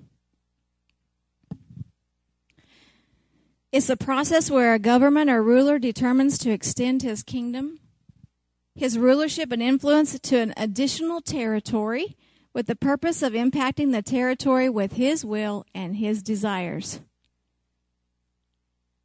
[3.72, 7.80] It's a process where a government or ruler determines to extend his kingdom,
[8.74, 12.18] his rulership and influence to an additional territory
[12.53, 17.01] with the purpose of impacting the territory with his will and his desires.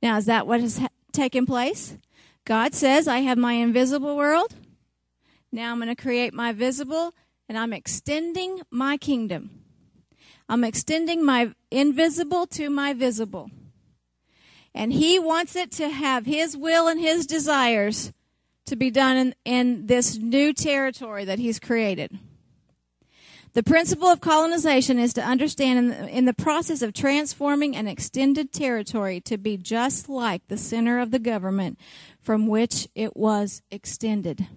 [0.01, 1.97] Now, is that what has ha- taken place?
[2.45, 4.53] God says, I have my invisible world.
[5.51, 7.13] Now I'm going to create my visible,
[7.47, 9.61] and I'm extending my kingdom.
[10.49, 13.49] I'm extending my invisible to my visible.
[14.75, 18.11] And he wants it to have his will and his desires
[18.65, 22.17] to be done in, in this new territory that he's created.
[23.54, 27.88] The principle of colonization is to understand in the, in the, process of transforming an
[27.88, 31.80] extended territory to be just like the center of the government
[32.20, 34.47] from which it was extended.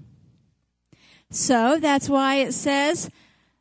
[1.31, 3.11] So that's why it says,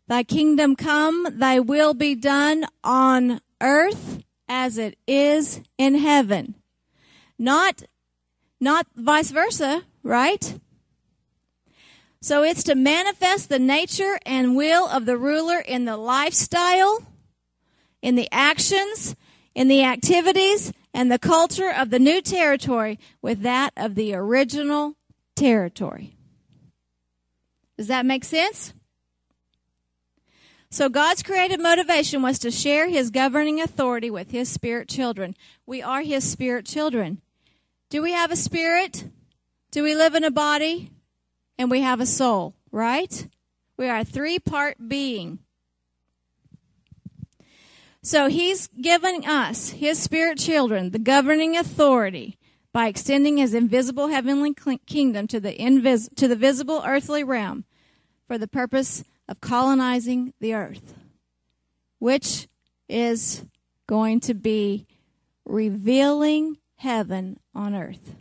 [0.07, 6.55] Thy kingdom come, thy will be done on earth as it is in heaven.
[7.37, 7.83] Not,
[8.61, 10.59] not vice versa, right?
[12.25, 17.03] So it's to manifest the nature and will of the ruler in the lifestyle,
[18.01, 19.15] in the actions,
[19.53, 24.95] in the activities, and the culture of the new territory with that of the original
[25.35, 26.17] territory.
[27.77, 28.73] Does that make sense?
[30.71, 35.35] So God's creative motivation was to share his governing authority with his spirit children.
[35.67, 37.21] We are his spirit children.
[37.91, 39.09] Do we have a spirit?
[39.69, 40.89] Do we live in a body?
[41.57, 43.27] And we have a soul, right?
[43.77, 45.39] We are a three part being.
[48.01, 52.37] So he's given us, his spirit children, the governing authority
[52.71, 54.53] by extending his invisible heavenly
[54.85, 57.65] kingdom to the, invis- to the visible earthly realm
[58.27, 60.93] for the purpose of colonizing the earth,
[61.99, 62.47] which
[62.87, 63.43] is
[63.87, 64.85] going to be
[65.45, 68.15] revealing heaven on earth.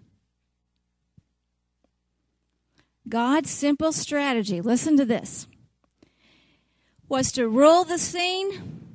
[3.08, 5.46] God's simple strategy, listen to this,
[7.08, 8.90] was to rule the seen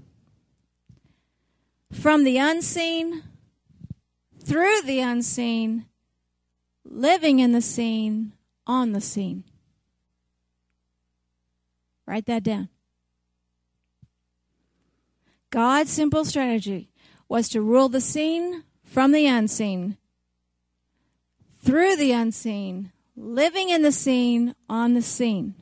[1.91, 3.23] from the unseen
[4.49, 5.85] through the unseen,
[6.83, 8.33] living in the seen,
[8.65, 9.43] on the scene.
[12.07, 12.69] Write that down.
[15.51, 16.89] God's simple strategy
[17.27, 19.97] was to rule the seen from the unseen,
[21.59, 25.53] through the unseen, living in the seen, on the scene.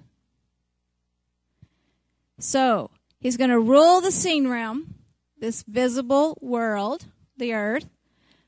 [2.39, 4.93] So, he's going to rule the seen realm,
[5.39, 7.05] this visible world,
[7.35, 7.89] the earth,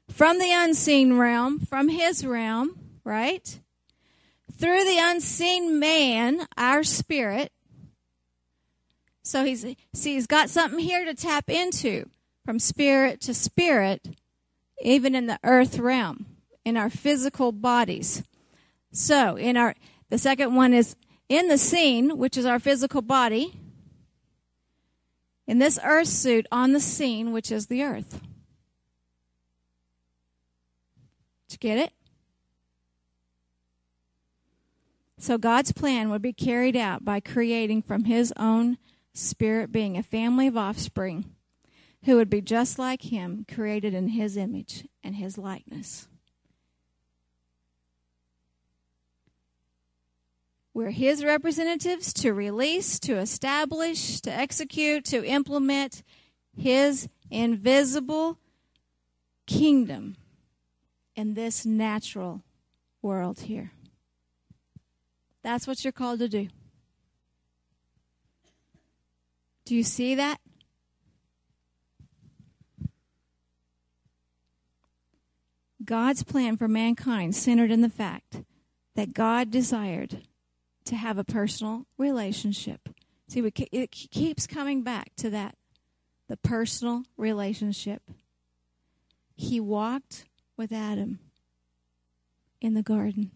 [0.08, 3.60] from the unseen realm, from his realm, right?
[4.56, 7.52] Through the unseen man, our spirit.
[9.24, 12.10] So he's see he's got something here to tap into
[12.44, 14.08] from spirit to spirit,
[14.82, 16.26] even in the earth realm,
[16.66, 18.24] in our physical bodies.
[18.92, 19.76] So, in our
[20.10, 20.96] the second one is
[21.28, 23.54] in the seen, which is our physical body.
[25.48, 28.22] In this earth suit on the scene, which is the earth.
[31.48, 31.94] Did you get it?
[35.18, 38.78] So God's plan would be carried out by creating from his own
[39.14, 41.36] spirit being a family of offspring
[42.06, 46.08] who would be just like him, created in his image and his likeness.
[50.80, 56.04] We're His representatives to release, to establish, to execute, to implement
[56.56, 58.38] His invisible
[59.46, 60.16] kingdom
[61.18, 62.44] in this natural
[63.02, 63.74] world here.
[65.44, 66.48] That's what you're called to do.
[69.66, 70.40] Do you see that?
[75.84, 78.44] God's plan for mankind centered in the fact
[78.96, 80.22] that God desired
[80.90, 82.90] to have a personal relationship.
[83.28, 85.56] See, we, it keeps coming back to that
[86.28, 88.04] the personal relationship.
[89.36, 90.26] He walked
[90.58, 91.20] with Adam
[92.62, 93.32] in the garden.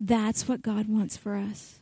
[0.00, 1.80] That's what God wants for us.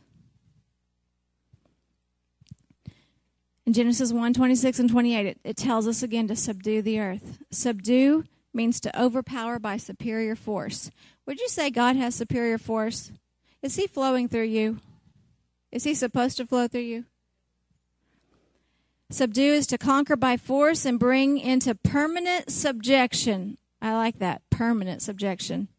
[3.65, 7.39] In Genesis 1 26 and 28, it, it tells us again to subdue the earth.
[7.49, 10.91] Subdue means to overpower by superior force.
[11.25, 13.11] Would you say God has superior force?
[13.63, 14.79] Is he flowing through you?
[15.71, 17.05] Is he supposed to flow through you?
[19.09, 23.57] Subdue is to conquer by force and bring into permanent subjection.
[23.81, 24.41] I like that.
[24.49, 25.69] Permanent subjection.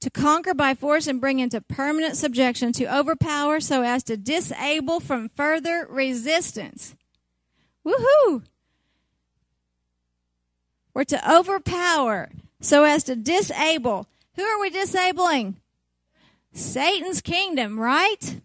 [0.00, 4.98] To conquer by force and bring into permanent subjection, to overpower so as to disable
[4.98, 6.96] from further resistance.
[7.86, 8.42] Woohoo!
[10.92, 14.08] We're to overpower so as to disable.
[14.36, 15.56] Who are we disabling?
[16.54, 18.40] Satan's kingdom, right?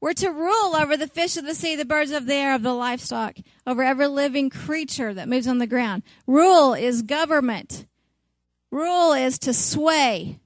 [0.00, 2.62] We're to rule over the fish of the sea, the birds of the air, of
[2.62, 3.36] the livestock,
[3.66, 6.02] over every living creature that moves on the ground.
[6.26, 7.86] Rule is government.
[8.70, 10.40] Rule is to sway.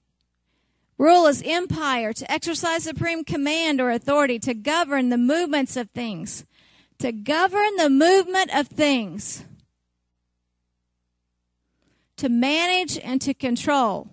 [0.98, 6.44] Rule is empire, to exercise supreme command or authority, to govern the movements of things.
[6.98, 9.44] To govern the movement of things.
[12.18, 14.08] To manage and to control.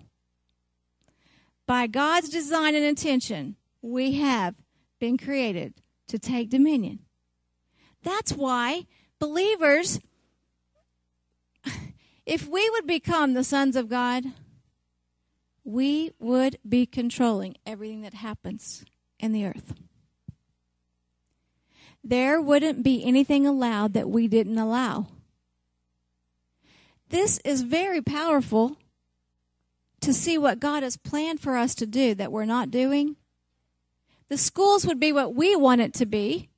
[1.66, 4.54] By God's design and intention, we have
[4.98, 5.74] been created
[6.08, 7.00] to take dominion.
[8.02, 8.86] That's why
[9.18, 10.00] believers,
[12.26, 14.24] if we would become the sons of God,
[15.64, 18.84] we would be controlling everything that happens
[19.18, 19.74] in the earth.
[22.02, 25.06] There wouldn't be anything allowed that we didn't allow.
[27.08, 28.76] This is very powerful
[30.04, 33.16] to see what God has planned for us to do that we're not doing.
[34.28, 36.48] The schools would be what we want it to be.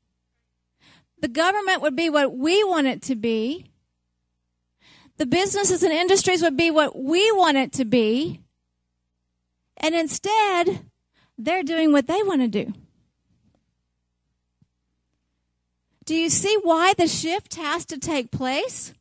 [1.21, 3.71] The government would be what we want it to be.
[5.17, 8.43] The businesses and industries would be what we want it to be.
[9.77, 10.85] And instead,
[11.39, 12.73] they're doing what they want to do.
[16.05, 18.93] Do you see why the shift has to take place?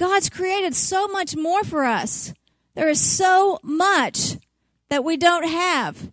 [0.00, 2.32] God's created so much more for us.
[2.74, 4.38] There is so much
[4.88, 6.10] that we don't have.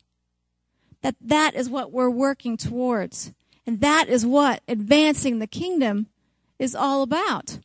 [1.03, 3.31] That that is what we're working towards.
[3.65, 6.07] And that is what advancing the kingdom
[6.59, 7.59] is all about.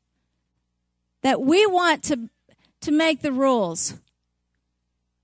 [1.22, 2.30] That we want to,
[2.82, 3.94] to make the rules.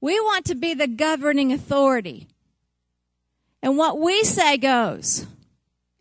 [0.01, 2.27] We want to be the governing authority.
[3.63, 5.29] And what we say goes.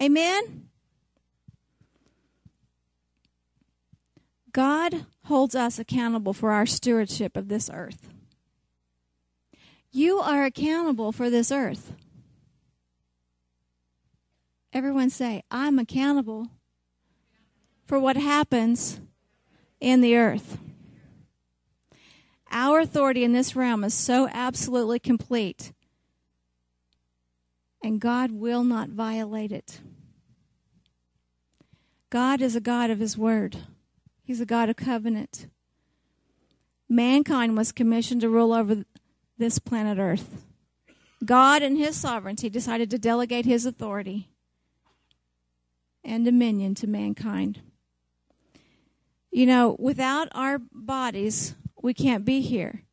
[0.01, 0.66] Amen?
[4.57, 8.09] God holds us accountable for our stewardship of this earth.
[9.91, 11.93] You are accountable for this earth.
[14.73, 16.47] Everyone say, I'm accountable
[17.85, 18.99] for what happens
[19.79, 20.57] in the earth.
[22.49, 25.71] Our authority in this realm is so absolutely complete,
[27.83, 29.81] and God will not violate it.
[32.09, 33.57] God is a God of His Word,
[34.27, 35.47] He's a God of covenant.
[36.89, 38.83] Mankind was commissioned to rule over
[39.37, 40.43] this planet Earth.
[41.23, 44.27] God, in His sovereignty, decided to delegate His authority
[46.03, 47.61] and dominion to mankind.
[49.31, 52.83] You know, without our bodies, we can't be here.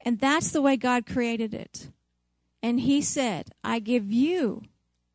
[0.00, 1.90] And that's the way God created it.
[2.62, 4.62] And He said, I give you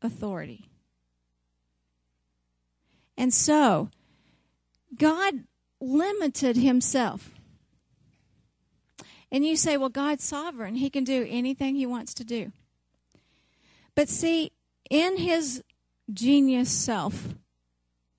[0.00, 0.68] authority.
[3.16, 3.90] And so,
[4.96, 5.44] God
[5.80, 7.30] limited Himself.
[9.30, 10.74] And you say, well, God's sovereign.
[10.76, 12.52] He can do anything He wants to do.
[13.94, 14.52] But see,
[14.90, 15.62] in His
[16.12, 17.28] genius self,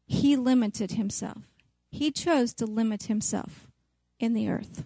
[0.07, 1.43] He limited Himself.
[1.91, 3.67] He chose to limit Himself
[4.19, 4.85] in the earth.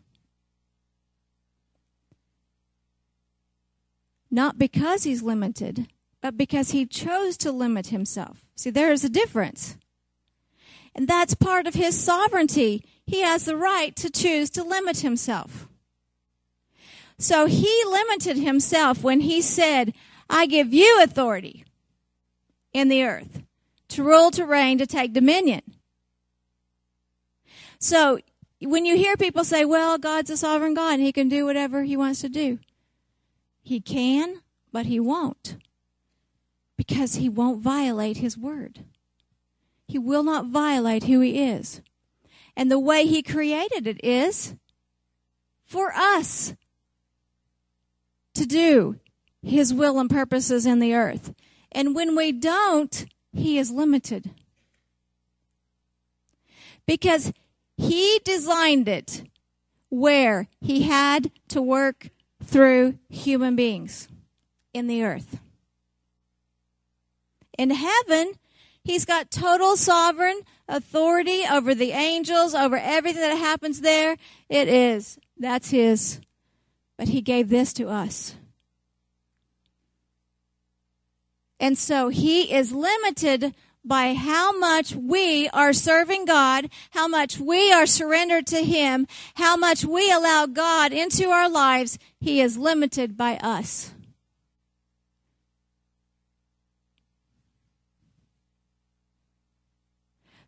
[4.30, 5.88] Not because he's limited,
[6.22, 8.44] but because he chose to limit himself.
[8.56, 9.78] See, there is a difference.
[10.98, 12.84] And that's part of his sovereignty.
[13.06, 15.68] He has the right to choose to limit himself.
[17.20, 19.94] So he limited himself when he said,
[20.30, 21.64] I give you authority
[22.74, 23.44] in the earth
[23.90, 25.62] to rule, to reign, to take dominion.
[27.80, 28.20] So
[28.60, 31.84] when you hear people say, well, God's a sovereign God and he can do whatever
[31.84, 32.60] he wants to do,
[33.62, 34.42] he can,
[34.72, 35.58] but he won't
[36.76, 38.80] because he won't violate his word.
[39.88, 41.82] He will not violate who he is.
[42.56, 44.56] And the way he created it is
[45.66, 46.56] for us
[48.34, 49.00] to do
[49.42, 51.34] his will and purposes in the earth.
[51.72, 54.32] And when we don't, he is limited.
[56.86, 57.32] Because
[57.78, 59.24] he designed it
[59.90, 62.10] where he had to work
[62.44, 64.08] through human beings
[64.74, 65.40] in the earth.
[67.58, 68.34] In heaven,
[68.88, 74.18] he's got total sovereign authority over the angels, over everything that happens there.
[74.50, 75.20] It is.
[75.38, 76.20] That's his.
[76.98, 78.36] But he gave this to us.
[81.60, 87.72] And so he is limited by how much we are serving God, how much we
[87.72, 93.16] are surrendered to Him, how much we allow God into our lives, He is limited
[93.16, 93.94] by us.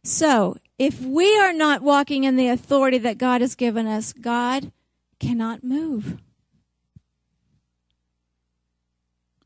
[0.09, 4.71] So, if we are not walking in the authority that God has given us, God
[5.19, 6.17] cannot move.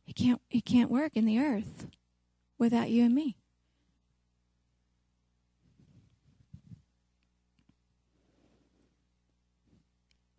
[0.05, 1.88] He can't, he can't work in the earth
[2.57, 3.36] without you and me.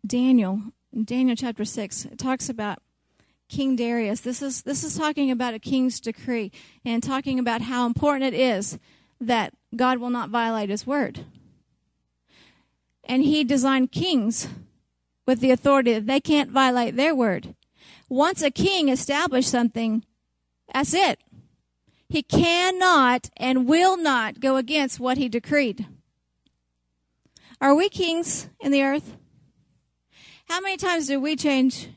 [0.07, 0.59] Daniel,
[1.03, 2.79] Daniel chapter 6, it talks about
[3.47, 4.21] King Darius.
[4.21, 6.51] This is this is talking about a king's decree
[6.83, 8.79] and talking about how important it is
[9.21, 11.25] that God will not violate his word.
[13.03, 14.47] And he designed kings
[15.25, 17.55] with the authority that they can't violate their word.
[18.09, 20.03] Once a king established something,
[20.73, 21.19] that's it.
[22.07, 25.87] He cannot and will not go against what he decreed.
[27.59, 29.15] Are we kings in the earth?
[30.47, 31.89] How many times do we change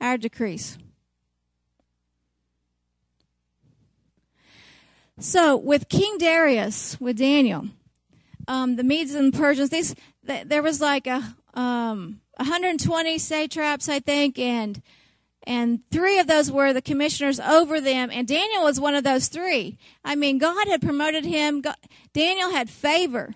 [0.00, 0.76] our decrees?
[5.20, 7.68] So, with King Darius, with Daniel,
[8.48, 9.94] um, the Medes and Persians, these,
[10.26, 14.80] th- there was like a um, 120 satraps, I think, and
[15.44, 19.28] and three of those were the commissioners over them, and Daniel was one of those
[19.28, 19.76] three.
[20.04, 21.60] I mean, God had promoted him.
[21.60, 21.76] God,
[22.12, 23.34] Daniel had favor.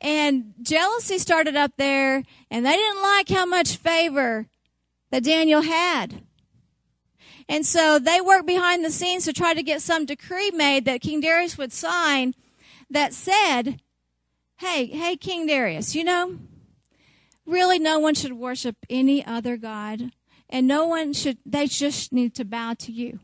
[0.00, 4.46] And jealousy started up there, and they didn't like how much favor
[5.10, 6.22] that Daniel had.
[7.48, 11.00] And so they worked behind the scenes to try to get some decree made that
[11.00, 12.34] King Darius would sign
[12.90, 13.80] that said,
[14.58, 16.38] hey, hey, King Darius, you know,
[17.46, 20.12] really no one should worship any other God,
[20.50, 23.18] and no one should, they just need to bow to you.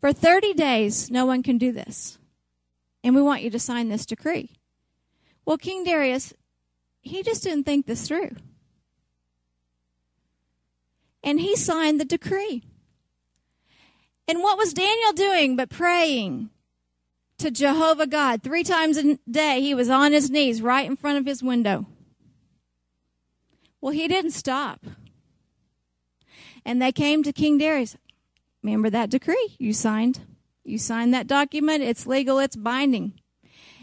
[0.00, 2.18] For 30 days, no one can do this.
[3.02, 4.52] And we want you to sign this decree.
[5.44, 6.32] Well, King Darius,
[7.00, 8.30] he just didn't think this through.
[11.22, 12.64] And he signed the decree.
[14.26, 16.50] And what was Daniel doing but praying
[17.38, 18.42] to Jehovah God?
[18.42, 21.86] Three times a day, he was on his knees right in front of his window.
[23.80, 24.84] Well, he didn't stop.
[26.64, 27.96] And they came to King Darius.
[28.62, 30.20] Remember that decree you signed?
[30.64, 31.82] You signed that document.
[31.82, 33.14] It's legal, it's binding.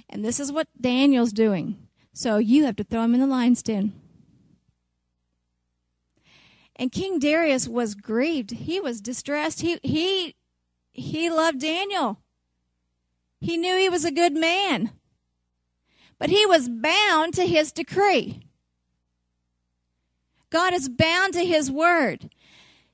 [0.08, 1.78] And this is what Daniel's doing.
[2.14, 3.94] So you have to throw him in the lion's den.
[6.76, 8.52] And King Darius was grieved.
[8.52, 9.62] He was distressed.
[9.62, 10.36] He he
[10.92, 12.20] he loved Daniel.
[13.40, 14.92] He knew he was a good man.
[16.18, 18.42] But he was bound to his decree.
[20.50, 22.30] God is bound to his word.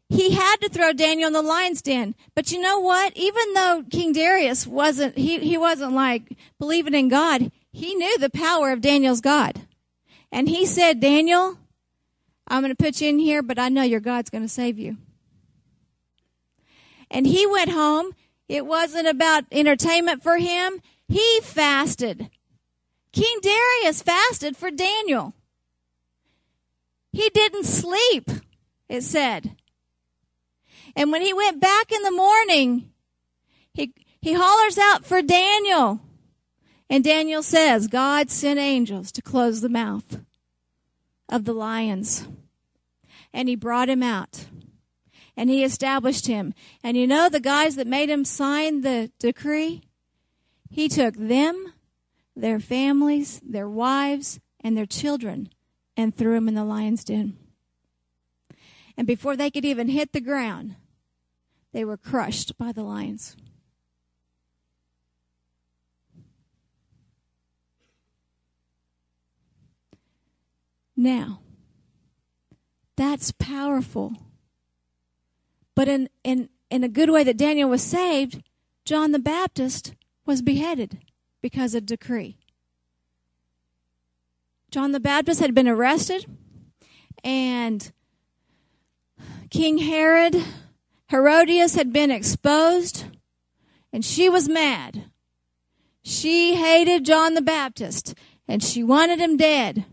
[0.09, 2.15] He had to throw Daniel in the lion's den.
[2.35, 3.15] But you know what?
[3.15, 8.29] Even though King Darius wasn't he, he wasn't like believing in God, he knew the
[8.29, 9.61] power of Daniel's God.
[10.31, 11.57] And he said, Daniel,
[12.51, 14.77] I'm going to put you in here, but I know your God's going to save
[14.77, 14.97] you.
[17.09, 18.11] And he went home.
[18.49, 20.81] It wasn't about entertainment for him.
[21.07, 22.29] He fasted.
[23.13, 25.33] King Darius fasted for Daniel.
[27.13, 28.29] He didn't sleep,
[28.89, 29.55] it said.
[30.93, 32.91] And when he went back in the morning,
[33.73, 36.01] he, he hollers out for Daniel.
[36.89, 40.19] And Daniel says, God sent angels to close the mouth
[41.29, 42.27] of the lions.
[43.33, 44.45] And he brought him out.
[45.37, 46.53] And he established him.
[46.83, 49.81] And you know the guys that made him sign the decree?
[50.69, 51.73] He took them,
[52.35, 55.49] their families, their wives, and their children
[55.97, 57.37] and threw them in the lion's den.
[58.97, 60.75] And before they could even hit the ground,
[61.71, 63.35] they were crushed by the lions.
[70.95, 71.39] Now,
[73.01, 74.13] that's powerful.
[75.75, 78.43] But in, in, in a good way that Daniel was saved,
[78.85, 79.95] John the Baptist
[80.25, 80.99] was beheaded
[81.41, 82.37] because of decree.
[84.69, 86.25] John the Baptist had been arrested,
[87.23, 87.91] and
[89.49, 90.41] King Herod,
[91.09, 93.05] Herodias had been exposed,
[93.91, 95.05] and she was mad.
[96.03, 98.13] She hated John the Baptist,
[98.47, 99.85] and she wanted him dead.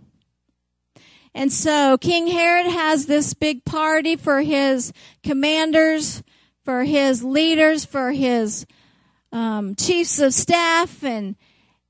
[1.38, 6.24] And so King Herod has this big party for his commanders,
[6.64, 8.66] for his leaders, for his
[9.30, 11.36] um, chiefs of staff, and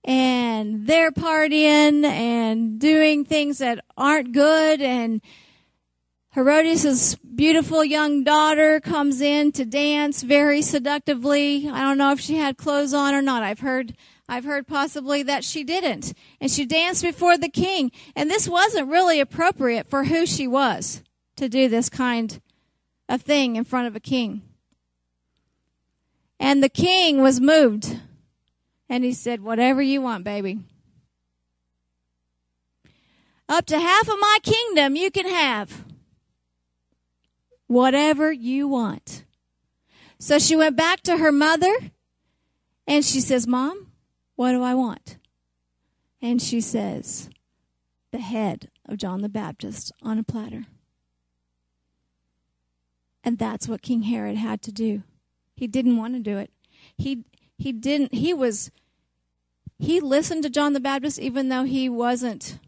[0.04, 4.82] and they're partying and doing things that aren't good.
[4.82, 5.22] And
[6.34, 11.70] Herodias' beautiful young daughter comes in to dance very seductively.
[11.70, 13.42] I don't know if she had clothes on or not.
[13.42, 13.96] I've heard
[14.28, 16.12] I've heard possibly that she didn't.
[16.40, 17.90] And she danced before the king.
[18.14, 21.02] And this wasn't really appropriate for who she was
[21.36, 22.40] to do this kind
[23.08, 24.42] of thing in front of a king.
[26.38, 27.98] And the king was moved.
[28.88, 30.58] And he said, Whatever you want, baby.
[33.48, 35.84] Up to half of my kingdom you can have.
[37.66, 39.24] Whatever you want.
[40.18, 41.74] So she went back to her mother
[42.86, 43.87] and she says, Mom,
[44.38, 45.18] what do I want?
[46.22, 47.28] And she says,
[48.12, 50.66] the head of John the Baptist on a platter.
[53.24, 55.02] And that's what King Herod had to do.
[55.56, 56.52] He didn't want to do it.
[56.96, 57.24] He
[57.58, 58.70] he didn't he was
[59.76, 62.60] he listened to John the Baptist even though he wasn't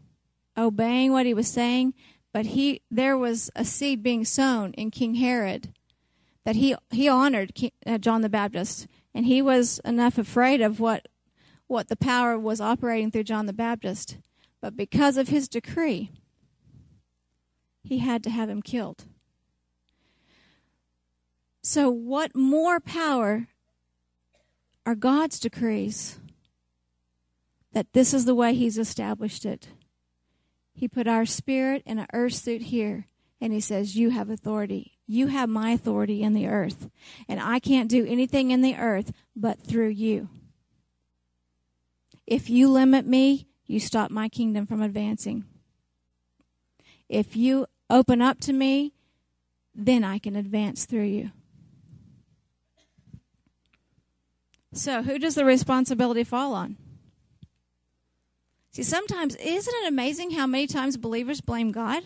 [0.57, 1.93] obeying what he was saying,
[2.33, 5.73] but he there was a seed being sown in King Herod
[6.43, 10.81] that he he honored King, uh, John the Baptist and he was enough afraid of
[10.81, 11.07] what
[11.71, 14.17] what the power was operating through John the Baptist,
[14.59, 16.11] but because of his decree
[17.81, 19.05] he had to have him killed.
[21.63, 23.47] So what more power
[24.85, 26.19] are God's decrees
[27.71, 29.69] that this is the way he's established it.
[30.73, 33.07] He put our spirit in an earth suit here,
[33.39, 34.97] and he says, You have authority.
[35.07, 36.89] You have my authority in the earth.
[37.29, 40.27] And I can't do anything in the earth but through you.
[42.31, 45.43] If you limit me, you stop my kingdom from advancing.
[47.09, 48.93] If you open up to me,
[49.75, 51.31] then I can advance through you.
[54.71, 56.77] So, who does the responsibility fall on?
[58.71, 62.01] See, sometimes, isn't it amazing how many times believers blame God?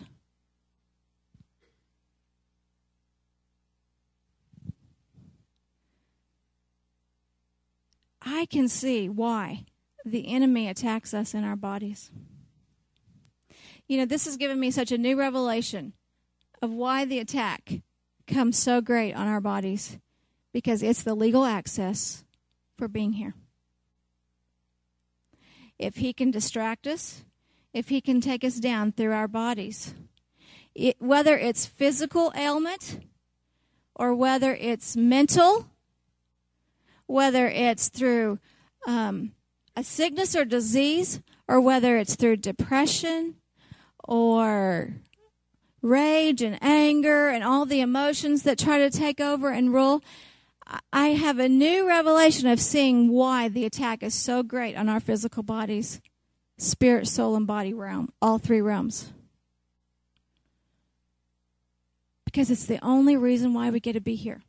[8.20, 9.66] I can see why
[10.06, 12.10] the enemy attacks us in our bodies.
[13.88, 15.92] You know, this has given me such a new revelation
[16.62, 17.80] of why the attack
[18.26, 19.98] comes so great on our bodies
[20.52, 22.24] because it's the legal access
[22.76, 23.34] for being here
[25.78, 27.24] if He can distract us,
[27.72, 29.94] if He can take us down through our bodies.
[30.74, 33.00] It, whether it's physical ailment
[33.94, 35.70] or whether it's mental,
[37.06, 38.38] whether it's through
[38.86, 39.32] um,
[39.76, 43.34] a sickness or disease, or whether it's through depression
[44.02, 44.94] or
[45.82, 50.02] rage and anger and all the emotions that try to take over and rule.
[50.92, 54.98] I have a new revelation of seeing why the attack is so great on our
[54.98, 56.00] physical bodies
[56.58, 59.12] spirit, soul, and body realm, all three realms.
[62.24, 64.42] Because it's the only reason why we get to be here.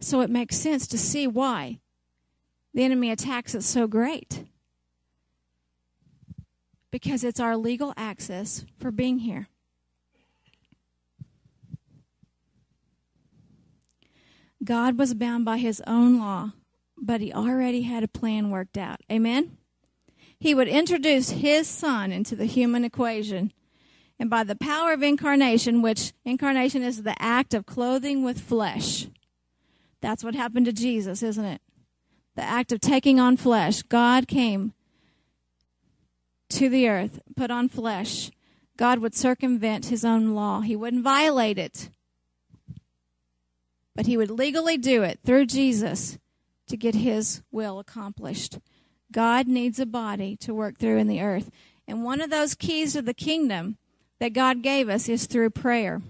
[0.00, 1.78] So it makes sense to see why
[2.74, 4.44] the enemy attacks us so great.
[6.90, 9.48] Because it's our legal access for being here.
[14.62, 16.52] God was bound by his own law,
[16.96, 19.00] but he already had a plan worked out.
[19.10, 19.58] Amen?
[20.38, 23.52] He would introduce his son into the human equation.
[24.18, 29.08] And by the power of incarnation, which incarnation is the act of clothing with flesh.
[30.00, 31.60] That's what happened to Jesus, isn't it?
[32.36, 33.82] The act of taking on flesh.
[33.82, 34.72] God came
[36.50, 38.30] to the earth, put on flesh.
[38.76, 40.60] God would circumvent his own law.
[40.60, 41.90] He wouldn't violate it
[43.94, 46.18] but he would legally do it through Jesus
[46.66, 48.58] to get his will accomplished.
[49.12, 51.50] God needs a body to work through in the earth.
[51.86, 53.76] And one of those keys to the kingdom
[54.18, 56.02] that God gave us is through prayer.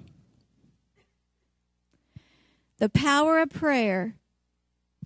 [2.79, 4.15] The power of prayer,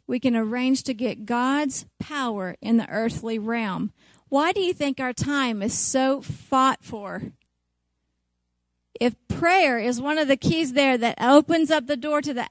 [0.09, 3.93] we can arrange to get God's power in the earthly realm.
[4.29, 7.33] Why do you think our time is so fought for
[9.01, 12.47] if prayer is one of the keys there that opens up the door to the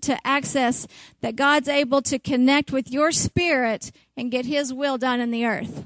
[0.00, 0.86] to access
[1.20, 5.44] that God's able to connect with your spirit and get his will done in the
[5.44, 5.84] earth.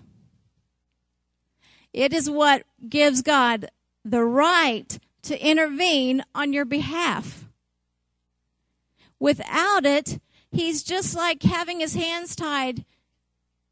[1.92, 3.70] It is what gives God
[4.04, 7.46] the right to intervene on your behalf.
[9.18, 10.20] Without it,
[10.54, 12.84] he's just like having his hands tied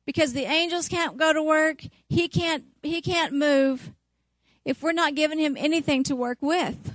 [0.05, 3.93] because the angels can't go to work, he can't he can't move
[4.65, 6.95] if we're not giving him anything to work with.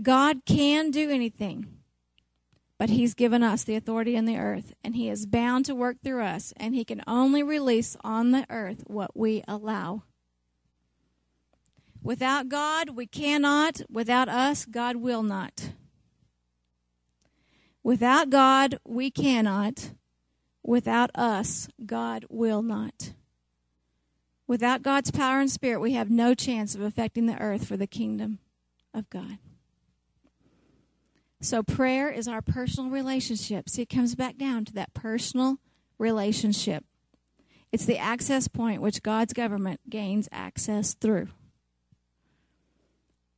[0.00, 1.66] God can do anything,
[2.78, 5.98] but he's given us the authority in the earth, and he is bound to work
[6.02, 10.04] through us, and he can only release on the earth what we allow.
[12.02, 13.82] Without God, we cannot.
[13.90, 15.72] Without us, God will not.
[17.82, 19.92] Without God, we cannot.
[20.62, 23.14] Without us, God will not.
[24.46, 27.86] Without God's power and spirit, we have no chance of affecting the earth for the
[27.86, 28.38] kingdom
[28.92, 29.38] of God.
[31.40, 33.70] So, prayer is our personal relationship.
[33.70, 35.56] See, it comes back down to that personal
[35.96, 36.84] relationship.
[37.72, 41.28] It's the access point which God's government gains access through.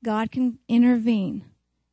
[0.02, 1.44] God can intervene,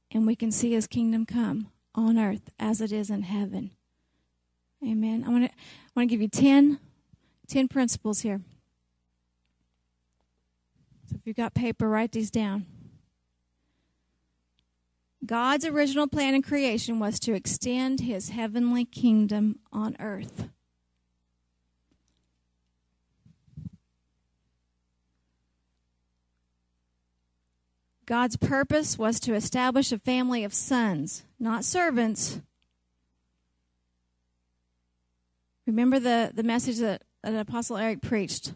[0.09, 1.67] and we can see his kingdom come
[1.99, 3.71] on earth as it is in heaven.
[4.83, 5.23] Amen.
[5.25, 6.79] I want to I want to give you 10,
[7.47, 8.41] 10 principles here.
[11.09, 12.65] So if you've got paper, write these down.
[15.25, 20.49] God's original plan in creation was to extend his heavenly kingdom on earth.
[28.05, 32.41] God's purpose was to establish a family of sons, not servants.
[35.65, 38.53] Remember the, the message that, that Apostle Eric preached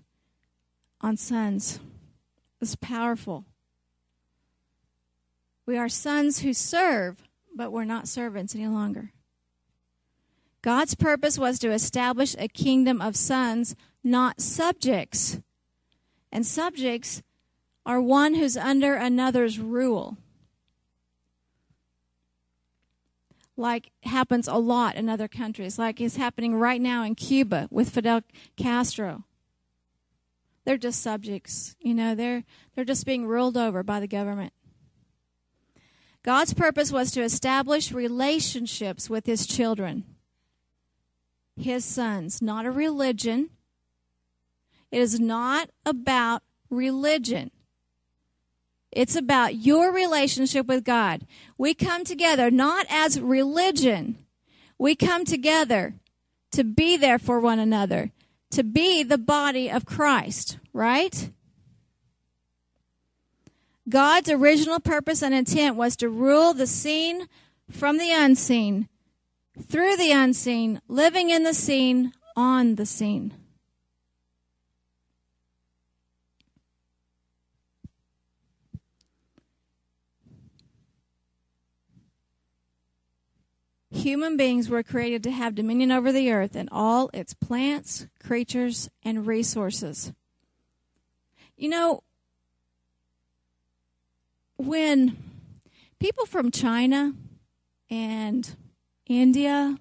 [1.02, 1.76] on sons.
[1.76, 1.82] It
[2.60, 3.46] was powerful.
[5.66, 7.24] We are sons who serve,
[7.56, 9.12] but we're not servants any longer.
[10.62, 15.40] God's purpose was to establish a kingdom of sons, not subjects.
[16.32, 17.22] And subjects
[17.86, 20.18] are one who's under another's rule.
[23.56, 27.90] Like happens a lot in other countries, like is happening right now in Cuba with
[27.90, 28.22] Fidel
[28.58, 29.26] Castro.
[30.66, 32.44] They're just subjects, you know, they're
[32.74, 34.54] they're just being ruled over by the government.
[36.24, 40.06] God's purpose was to establish relationships with his children,
[41.58, 43.50] his sons, not a religion.
[44.90, 47.52] It is not about religion.
[48.96, 51.26] It's about your relationship with God.
[51.58, 54.18] We come together not as religion.
[54.78, 55.96] We come together
[56.52, 58.12] to be there for one another,
[58.52, 61.32] to be the body of Christ, right?
[63.90, 67.28] God's original purpose and intent was to rule the seen
[67.70, 68.88] from the unseen,
[69.62, 73.34] through the unseen, living in the seen, on the scene.
[84.04, 88.90] Human beings were created to have dominion over the earth and all its plants, creatures,
[89.02, 90.12] and resources.
[91.56, 92.04] You know,
[94.58, 95.16] when
[96.00, 97.14] people from China
[97.90, 98.54] and
[99.08, 99.78] India,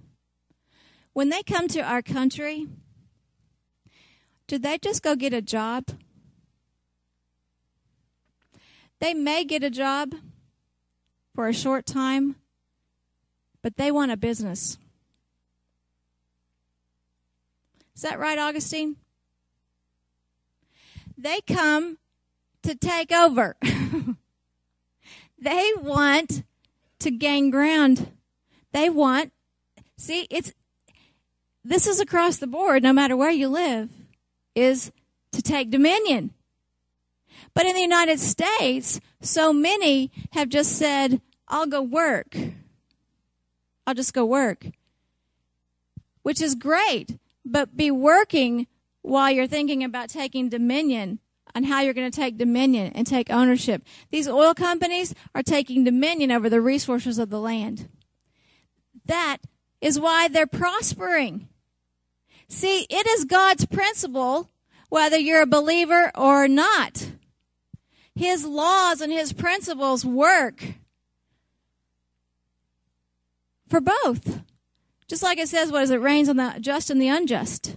[1.15, 2.69] when they come to our country,
[4.47, 5.87] do they just go get a job?
[9.01, 10.15] They may get a job
[11.35, 12.37] for a short time,
[13.63, 14.77] but they want a business.
[17.95, 18.97] Is that right, Augustine?
[21.17, 21.99] They come
[22.63, 23.57] to take over.
[25.39, 26.43] they want
[26.99, 28.11] to gain ground.
[28.73, 29.33] They want,
[29.97, 30.53] see, it's,
[31.65, 33.91] this is across the board, no matter where you live,
[34.55, 34.91] is
[35.33, 36.33] to take dominion.
[37.55, 42.37] But in the United States, so many have just said, I'll go work.
[43.87, 44.67] I'll just go work.
[46.23, 48.67] Which is great, but be working
[49.03, 51.19] while you're thinking about taking dominion
[51.55, 53.83] on how you're going to take dominion and take ownership.
[54.11, 57.89] These oil companies are taking dominion over the resources of the land.
[59.05, 59.39] That
[59.81, 61.49] is why they're prospering.
[62.49, 64.49] See, it is God's principle
[64.89, 67.13] whether you're a believer or not.
[68.15, 70.63] His laws and his principles work
[73.73, 74.43] for both.
[75.09, 76.01] Just like it says, what is it?
[76.01, 77.77] Rains on the just and the unjust.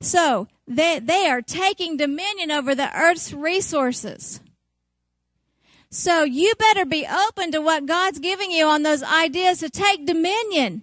[0.00, 4.40] So they, they are taking dominion over the earth's resources.
[5.90, 10.06] So you better be open to what God's giving you on those ideas to take
[10.06, 10.82] dominion.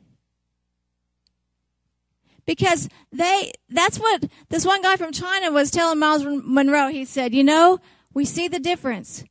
[2.45, 6.89] Because they, that's what this one guy from China was telling Myles Munroe.
[6.89, 7.79] He said, you know,
[8.13, 9.23] we see the difference.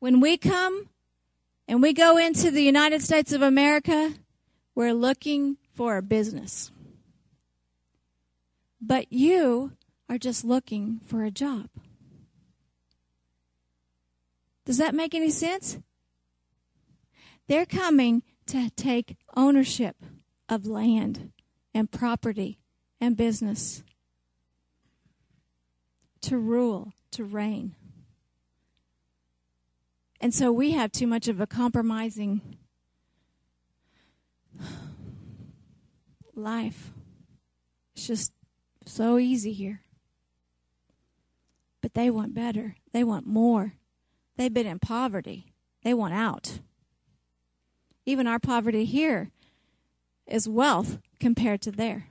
[0.00, 0.88] When we come
[1.68, 4.14] and we go into the United States of America,
[4.74, 6.70] we're looking for a business.
[8.80, 9.72] But you
[10.08, 11.68] are just looking for a job.
[14.64, 15.78] Does that make any sense?
[17.48, 19.96] They're coming to take ownership
[20.48, 21.32] of land
[21.74, 22.58] and property
[23.00, 23.82] and business,
[26.20, 27.74] to rule, to reign.
[30.22, 32.56] And so we have too much of a compromising
[36.36, 36.92] life.
[37.96, 38.32] It's just
[38.86, 39.82] so easy here.
[41.80, 42.76] But they want better.
[42.92, 43.72] They want more.
[44.36, 45.52] They've been in poverty.
[45.82, 46.60] They want out.
[48.06, 49.32] Even our poverty here
[50.28, 52.06] is wealth compared to there.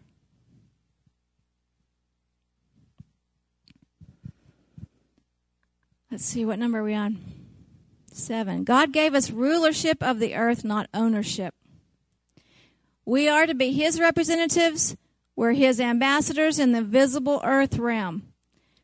[6.12, 7.41] Let's see, what number are we on?
[8.14, 8.64] 7.
[8.64, 11.54] God gave us rulership of the earth, not ownership.
[13.06, 14.96] We are to be his representatives.
[15.36, 18.24] We're his ambassadors in the visible earth realm.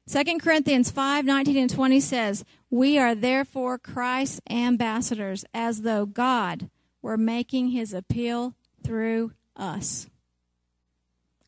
[0.09, 6.69] 2 Corinthians 5 19 and 20 says, We are therefore Christ's ambassadors, as though God
[7.01, 10.07] were making his appeal through us.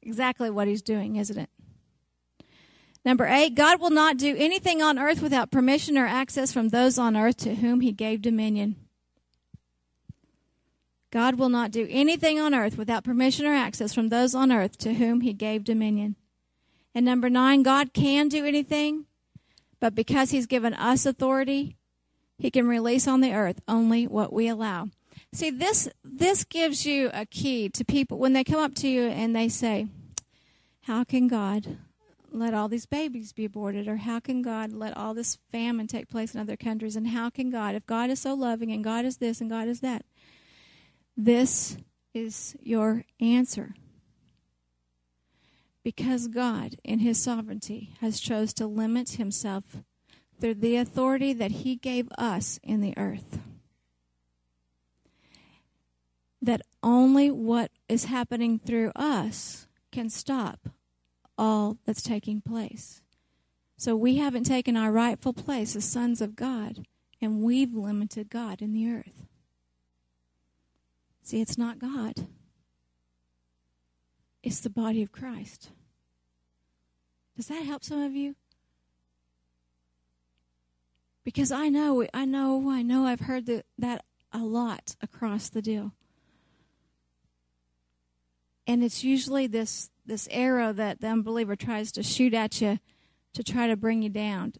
[0.02, 1.50] Exactly what he's doing, isn't it?
[3.06, 6.98] Number eight, God will not do anything on earth without permission or access from those
[6.98, 8.76] on earth to whom he gave dominion.
[11.12, 14.78] God will not do anything on earth without permission or access from those on earth
[14.80, 16.16] to whom he gave dominion.
[16.94, 19.06] And number nine, God can do anything,
[19.80, 21.78] but because he's given us authority,
[22.38, 24.90] he can release on the earth only what we allow.
[25.34, 29.04] See, this this gives you a key to people when they come up to you
[29.08, 29.88] and they say,
[30.82, 31.78] "How can God
[32.32, 36.10] let all these babies be aborted or how can God let all this famine take
[36.10, 39.06] place in other countries and how can God if God is so loving and God
[39.06, 40.06] is this and God is that?"
[41.16, 41.78] This
[42.14, 43.76] is your answer.
[45.84, 49.84] Because God in his sovereignty has chose to limit himself
[50.40, 53.40] through the authority that he gave us in the earth
[56.42, 60.70] that only what is happening through us can stop
[61.40, 63.02] all that's taking place.
[63.78, 66.86] So we haven't taken our rightful place as sons of God,
[67.22, 69.26] and we've limited God in the earth.
[71.24, 72.28] See, it's not God,
[74.44, 75.70] it's the body of Christ.
[77.38, 78.36] Does that help some of you?
[81.24, 85.62] Because I know, I know, I know I've heard that, that a lot across the
[85.62, 85.94] deal
[88.70, 92.78] and it's usually this this arrow that the unbeliever tries to shoot at you
[93.34, 94.54] to try to bring you down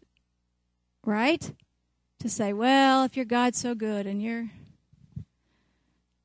[1.04, 1.54] right?
[2.18, 4.50] To say well if your god's so good and you're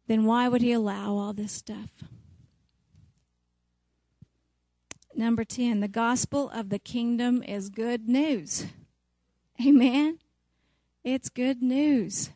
[0.07, 1.91] then why would he allow all this stuff?
[5.15, 8.65] Number 10 the gospel of the kingdom is good news.
[9.65, 10.17] Amen?
[11.03, 12.31] It's good news.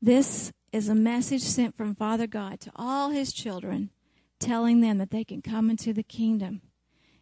[0.00, 3.90] This is a message sent from Father God to all his children,
[4.38, 6.62] telling them that they can come into the kingdom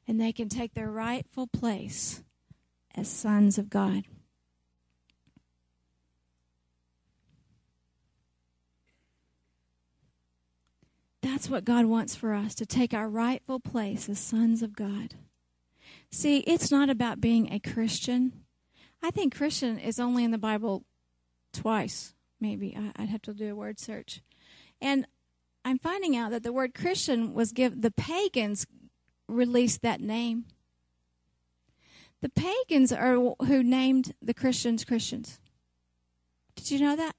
[0.06, 2.22] and they can take their rightful place
[2.94, 4.04] as sons of God.
[11.22, 15.14] That's what God wants for us to take our rightful place as sons of God.
[16.10, 18.32] See, it's not about being a Christian.
[19.02, 20.84] I think Christian is only in the Bible
[21.52, 24.22] twice maybe I'd have to do a word search.
[24.80, 25.06] And
[25.64, 28.66] I'm finding out that the word Christian was given, the pagans
[29.28, 30.46] released that name.
[32.20, 35.38] The pagans are who named the Christians Christians.
[36.56, 37.14] Did you know that?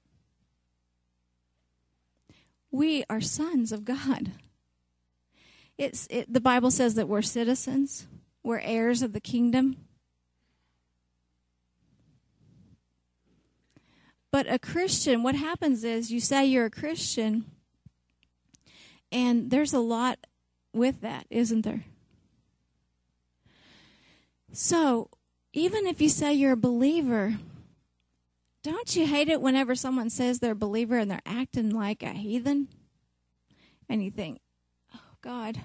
[2.70, 4.32] We are sons of God.
[5.78, 8.06] It's it, the Bible says that we're citizens,
[8.42, 9.76] we're heirs of the kingdom.
[14.32, 17.44] But a Christian, what happens is you say you're a Christian,
[19.10, 20.18] and there's a lot
[20.72, 21.84] with that, isn't there?
[24.52, 25.10] So,
[25.52, 27.34] even if you say you're a believer,
[28.62, 32.10] don't you hate it whenever someone says they're a believer and they're acting like a
[32.10, 32.68] heathen?
[33.88, 34.40] And you think,
[34.94, 35.62] oh, God,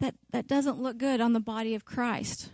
[0.00, 2.50] that, that doesn't look good on the body of Christ.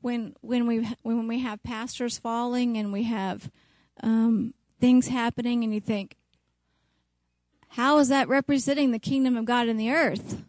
[0.00, 3.50] When, when, we, when we have pastors falling and we have
[4.02, 6.16] um, things happening, and you think,
[7.68, 10.42] how is that representing the kingdom of God in the earth?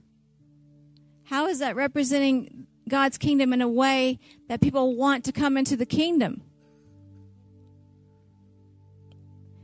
[1.24, 5.76] How is that representing God's kingdom in a way that people want to come into
[5.76, 6.44] the kingdom?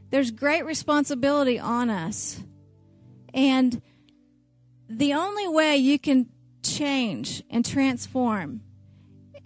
[0.10, 2.42] There's great responsibility on us.
[3.34, 3.82] And
[4.90, 6.30] the only way you can
[6.64, 8.62] change and transform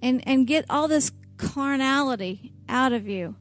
[0.02, 3.36] and, and get all this carnality out of you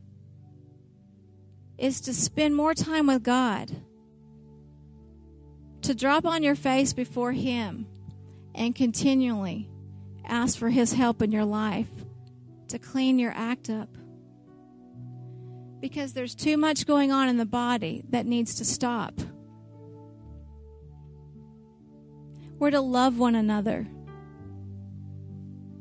[1.79, 3.70] is to spend more time with God,
[5.83, 7.87] to drop on your face before Him
[8.55, 9.68] and continually
[10.25, 11.89] ask for His help in your life
[12.68, 13.89] to clean your act up.
[15.81, 19.12] Because there's too much going on in the body that needs to stop.
[22.59, 23.87] We're to love one another.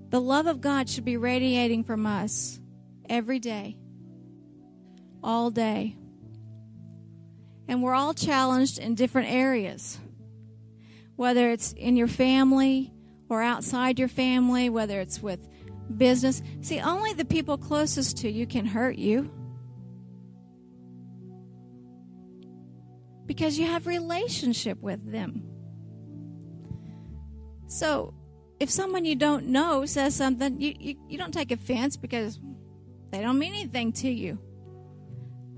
[0.09, 2.59] The love of God should be radiating from us
[3.09, 3.77] every day
[5.23, 5.95] all day.
[7.67, 9.99] And we're all challenged in different areas,
[11.15, 12.93] whether it's in your family
[13.29, 15.47] or outside your family, whether it's with
[15.97, 16.41] business.
[16.61, 19.31] See, only the people closest to you can hurt you.
[23.25, 25.43] because you have relationship with them.
[27.67, 28.13] So,
[28.59, 32.39] if someone you don't know says something, you, you, you don't take offense because
[33.11, 34.37] they don't mean anything to you.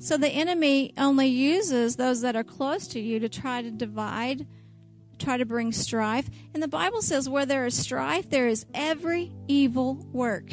[0.05, 4.45] So the enemy only uses those that are close to you to try to divide,
[5.17, 6.29] try to bring strife.
[6.53, 10.51] And the Bible says, where there is strife, there is every evil work.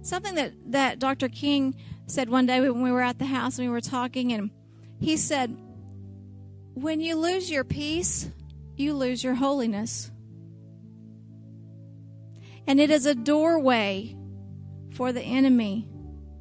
[0.00, 1.28] Something that, that Dr.
[1.28, 1.74] King
[2.06, 4.52] said one day when we were at the house and we were talking, and
[5.00, 5.50] he said,
[6.74, 8.30] When you lose your peace,
[8.76, 10.08] you lose your holiness.
[12.68, 14.16] And it is a doorway
[14.92, 15.88] for the enemy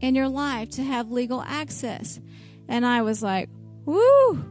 [0.02, 2.20] in your life to have legal access.
[2.68, 3.50] And I was like,
[3.86, 4.44] woo!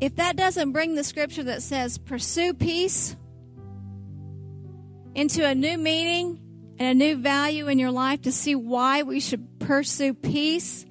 [0.00, 3.16] If that doesn't bring the scripture that says pursue peace
[5.14, 6.40] into a new meaning
[6.78, 10.86] and a new value in your life to see why we should pursue peace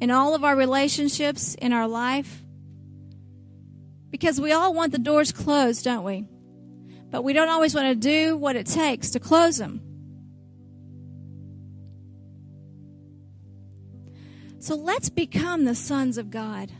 [0.00, 2.42] in all of our relationships in our life.
[4.10, 6.26] Because we all want the doors closed, don't we?
[7.10, 9.85] But we don't always want to do what it takes to close them.
[14.66, 16.72] So let's become the sons of God.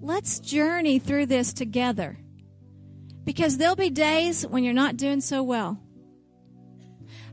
[0.00, 2.16] Let's journey through this together.
[3.24, 5.78] Because there'll be days when you're not doing so well.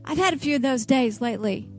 [0.04, 1.70] I've had a few of those days lately.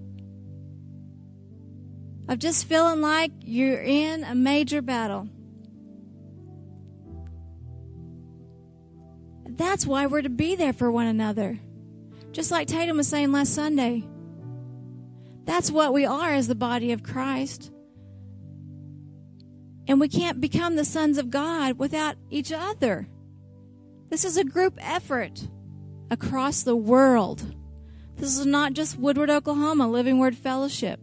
[2.28, 5.30] Of just feeling like you're in a major battle.
[9.50, 11.60] That's why we're to be there for one another.
[12.32, 14.08] Just like Tatum was saying last Sunday.
[15.46, 17.72] That's what we are as the body of Christ.
[19.88, 23.08] And we can't become the sons of God without each other.
[24.10, 25.48] This is a group effort
[26.10, 27.56] across the world.
[28.18, 31.00] This is not just Woodward, Oklahoma, Living Word Fellowship.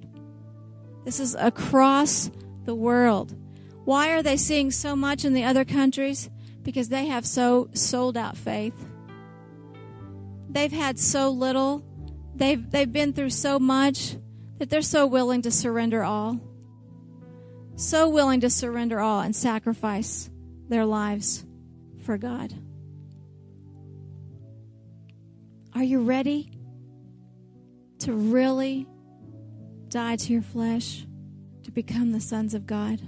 [1.04, 2.30] This is across
[2.64, 3.36] the world.
[3.84, 6.30] Why are they seeing so much in the other countries?
[6.62, 8.88] Because they have so sold out faith.
[10.48, 11.84] They've had so little.
[12.34, 14.16] They've, they've been through so much
[14.62, 16.38] that they're so willing to surrender all.
[17.74, 20.30] So willing to surrender all and sacrifice
[20.68, 21.44] their lives
[22.04, 22.54] for God.
[25.74, 26.52] Are you ready
[27.98, 28.86] to really
[29.88, 31.08] die to your flesh
[31.64, 33.00] to become the sons of God?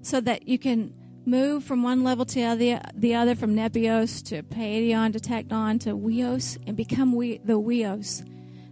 [0.00, 0.94] So that you can
[1.26, 5.90] move from one level to the, the other, from Nepios to Paidion to Teknon to
[5.90, 8.24] Huios, and become we, the Huios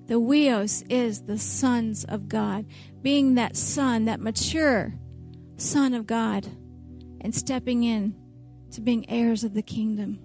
[0.07, 2.67] the Huios is the sons of God,
[3.03, 4.95] being that son, that mature
[5.57, 6.47] son of God,
[7.21, 8.15] and stepping in
[8.73, 10.19] to being heirs of the kingdom.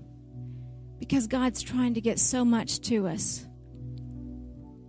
[0.99, 3.45] Because God's trying to get so much to us.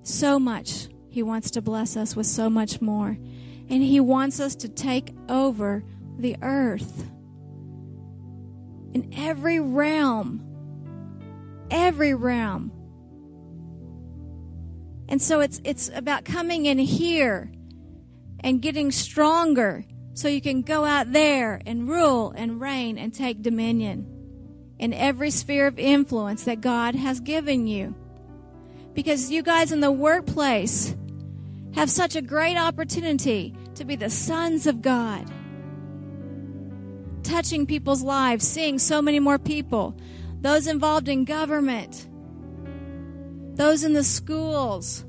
[0.03, 0.89] So much.
[1.11, 3.19] He wants to bless us with so much more.
[3.69, 5.85] And He wants us to take over
[6.19, 7.11] the earth.
[8.95, 10.43] In every realm,
[11.71, 12.73] every realm
[15.09, 17.51] and so it's it's about coming in here
[18.41, 19.85] and getting stronger
[20.15, 24.07] so you can go out there and rule and reign and take dominion
[24.79, 27.95] in every sphere of influence that God has given you.
[28.95, 30.95] Because you guys in the workplace
[31.75, 35.25] have such a great opportunity to be the sons of God.
[37.23, 39.97] Touching people's lives, seeing so many more people,
[40.41, 42.09] those involved in government,
[43.59, 45.05] those in the schools,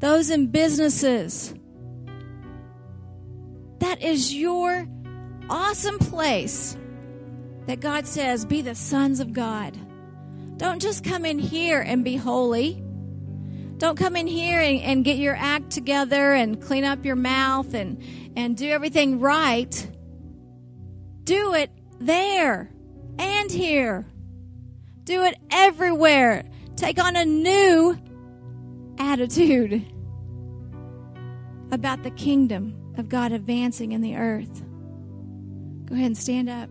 [0.00, 1.54] those in businesses.
[3.80, 4.88] That is your
[5.50, 6.74] awesome place
[7.66, 9.78] that God says, be the sons of God.
[10.56, 12.82] Don't just come in here and be holy.
[13.76, 17.74] Don't come in here and, and get your act together and clean up your mouth
[17.74, 18.02] and,
[18.36, 19.90] and do everything right.
[21.24, 21.70] Do it
[22.00, 22.70] there
[23.18, 24.06] and here.
[25.04, 26.44] Do it everywhere.
[26.76, 27.96] Take on a new
[28.98, 29.84] attitude
[31.70, 34.62] about the kingdom of God advancing in the earth.
[35.86, 36.68] Go ahead and stand up.